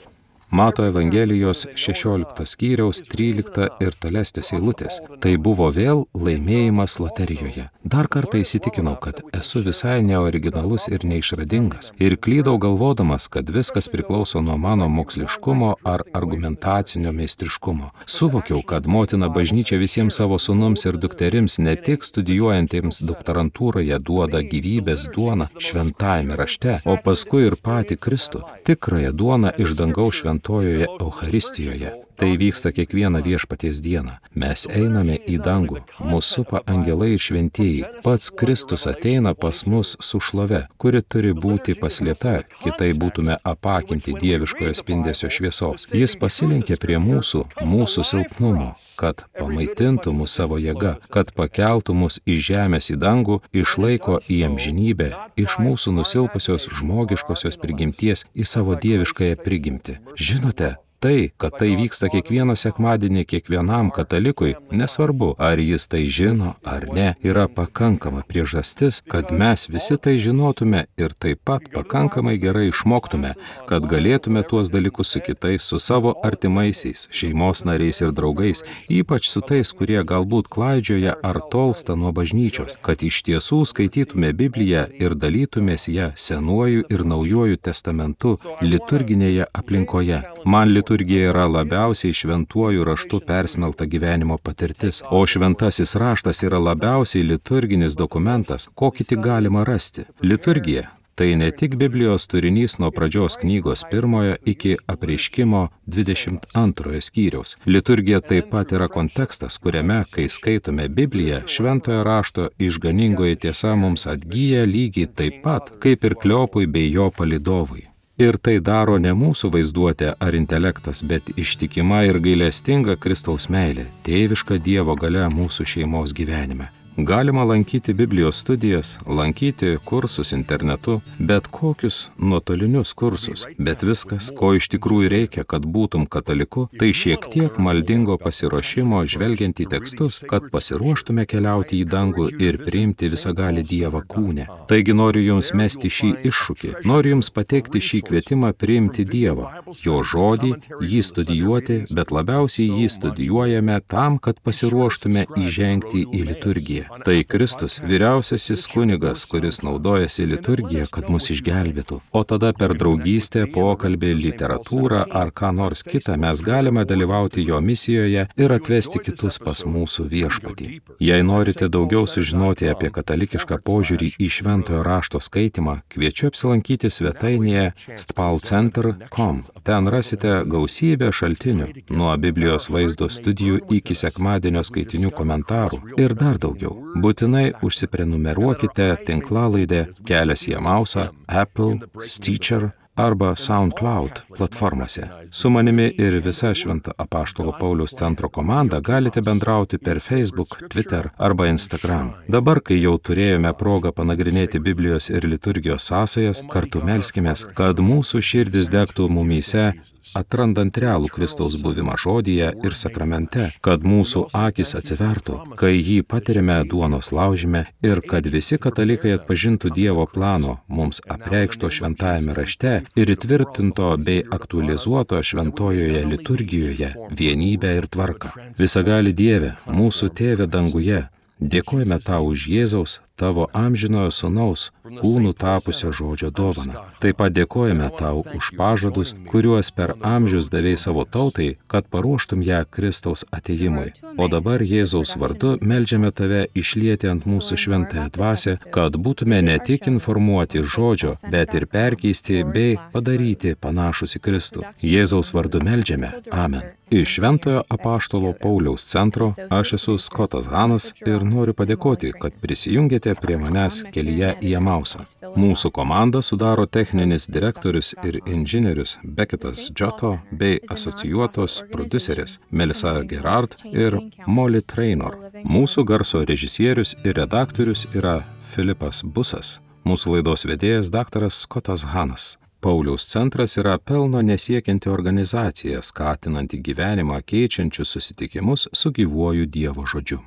[0.49, 5.01] Mato Evangelijos 16 skyriaus 13 ir tolesnės eilutės.
[5.19, 7.65] Tai buvo vėl laimėjimas loterijoje.
[7.83, 11.91] Dar kartą įsitikinau, kad esu visai neoriginalus ir neišradingas.
[11.99, 17.91] Ir klydau galvodamas, kad viskas priklauso nuo mano moksliškumo ar argumentacinio meistriškumo.
[18.05, 25.09] Suvokiau, kad motina bažnyčia visiems savo sunums ir dukterims ne tik studijuojantiems doktorantūroje duoda gyvybės
[25.11, 32.06] duoną šventajame rašte, o paskui ir patį Kristų, tikrąją duoną iš dangaus šventajame šventojoje Euharistijoje.
[32.17, 34.17] Tai vyksta kiekvieną viešpaties dieną.
[34.33, 37.83] Mes einame į dangų, mūsų supa angelai ir šventieji.
[38.01, 44.73] Pats Kristus ateina pas mus su šlove, kuri turi būti paslėpta, kitai būtume apakinti dieviškojo
[44.79, 45.85] spindesio šviesos.
[45.93, 52.41] Jis pasilenkė prie mūsų, mūsų silpnumo, kad pamaitintų mus savo jėga, kad pakeltų mus iš
[52.49, 59.99] žemės į dangų, išlaiko į amžinybę, iš mūsų nusilpusios žmogiškosios prigimties į savo dieviškąją prigimtį.
[60.17, 66.87] Žinote, Tai, kad tai vyksta kiekvieną sekmadienį kiekvienam katalikui, nesvarbu, ar jis tai žino ar
[66.89, 73.35] ne, yra pakankama priežastis, kad mes visi tai žinotume ir taip pat pakankamai gerai išmoktume,
[73.69, 79.45] kad galėtume tuos dalykus su kitais, su savo artimaisiais, šeimos nariais ir draugais, ypač su
[79.45, 85.85] tais, kurie galbūt klaidžioja ar tolsta nuo bažnyčios, kad iš tiesų skaitytume Bibliją ir dalytumės
[85.93, 90.23] ją senuoju ir naujoju testamentu liturginėje aplinkoje.
[90.49, 97.97] Man liturgija yra labiausiai šventuoju raštu persmelta gyvenimo patirtis, o šventasis raštas yra labiausiai liturginis
[97.99, 100.05] dokumentas, kokį tik galima rasti.
[100.21, 107.55] Liturgija Tai ne tik Biblijos turinys nuo pradžios knygos pirmojo iki apreiškimo 22 skyriaus.
[107.65, 114.63] Liturgija taip pat yra kontekstas, kuriame, kai skaitome Bibliją, šventojo rašto išganingoji tiesa mums atgyja
[114.65, 117.86] lygiai taip pat, kaip ir Kliopui bei jo palidovui.
[118.17, 124.57] Ir tai daro ne mūsų vaizduotė ar intelektas, bet ištikima ir gailestinga Kristaus meilė, tėviška
[124.57, 126.71] Dievo gale mūsų šeimos gyvenime.
[126.99, 134.65] Galima lankyti Biblijos studijas, lankyti kursus internetu, bet kokius nuotolinius kursus, bet viskas, ko iš
[134.73, 141.27] tikrųjų reikia, kad būtum kataliku, tai šiek tiek maldingo pasiruošimo žvelgiant į tekstus, kad pasiruoštume
[141.29, 144.47] keliauti į dangų ir priimti visą gali Dievą kūnę.
[144.65, 149.53] Taigi noriu Jums mesti šį iššūkį, noriu Jums pateikti šį kvietimą priimti Dievą,
[149.85, 156.86] Jo žodį, jį studijuoti, bet labiausiai jį studijuojame tam, kad pasiruoštume įžengti į liturgiją.
[157.05, 161.99] Tai Kristus, vyriausiasis kunigas, kuris naudojasi liturgiją, kad mus išgelbėtų.
[162.11, 168.27] O tada per draugystę, pokalbį, literatūrą ar ką nors kitą mes galime dalyvauti jo misijoje
[168.37, 170.69] ir atvesti kitus pas mūsų viešpatį.
[171.03, 177.71] Jei norite daugiau sužinoti apie katalikišką požiūrį į šventojo rašto skaitimą, kviečiu apsilankyti svetainėje
[178.05, 179.41] stpalcenter.com.
[179.67, 186.76] Ten rasite gausybę šaltinių, nuo Biblijos vaizdo studijų iki sekmadienio skaitinių komentarų ir dar daugiau.
[187.03, 195.07] Būtinai užsiprenumeruokite tinklalaidę Kelias į Amausą, Apple, Stitcher arba SoundCloud platformose.
[195.31, 201.47] Su manimi ir visa Švento apaštalo Paulius centro komanda galite bendrauti per Facebook, Twitter arba
[201.47, 202.11] Instagram.
[202.27, 208.71] Dabar, kai jau turėjome progą panagrinėti Biblijos ir liturgijos sąsajas, kartu melskime, kad mūsų širdis
[208.73, 209.71] degtų mumyse
[210.15, 217.11] atrandant realų Kristaus buvimą žodyje ir sakramente, kad mūsų akis atsivertų, kai jį patiriame duonos
[217.15, 224.23] laužime ir kad visi katalikai atpažintų Dievo plano mums apreikšto šventajame rašte ir įtvirtinto bei
[224.37, 228.33] aktualizuoto šventojoje liturgijoje vienybę ir tvarką.
[228.59, 231.05] Visagali Dieve, mūsų tėvė danguje,
[231.37, 236.85] Dėkojame tau už Jėzaus, tavo amžinojo sunaus, kūnų tapusio žodžio dovaną.
[237.01, 242.63] Taip pat dėkojame tau už pažadus, kuriuos per amžius davėjai savo tautai, kad paruoštum ją
[242.69, 243.91] Kristaus ateimui.
[244.17, 249.89] O dabar Jėzaus vardu melžiame tave išlieti ant mūsų šventąją dvasę, kad būtume ne tik
[249.91, 254.67] informuoti žodžio, bet ir perkeisti bei padaryti panašus į Kristų.
[254.81, 256.13] Jėzaus vardu melžiame.
[256.31, 256.77] Amen.
[256.89, 263.37] Iš Šventojo apaštalo Pauliaus centro aš esu Skotas Hanas ir noriu padėkoti, kad prisijungėte prie
[263.39, 265.05] manęs kelyje į Amausą.
[265.39, 273.99] Mūsų komandą sudaro techninis direktorius ir inžinierius Beketas Džoto bei asocijuotos producerės Melisa Gerard ir
[274.27, 275.15] Molly Trainor.
[275.43, 278.19] Mūsų garso režisierius ir redaktorius yra
[278.53, 279.57] Filipas Busas.
[279.87, 281.29] Mūsų laidos vedėjas dr.
[281.31, 282.35] Skotas Hanas.
[282.59, 290.19] Pauliaus centras yra pelno nesiekianti organizacija, skatinanti gyvenimą keičiančius susitikimus su gyvuoju Dievo žodžiu.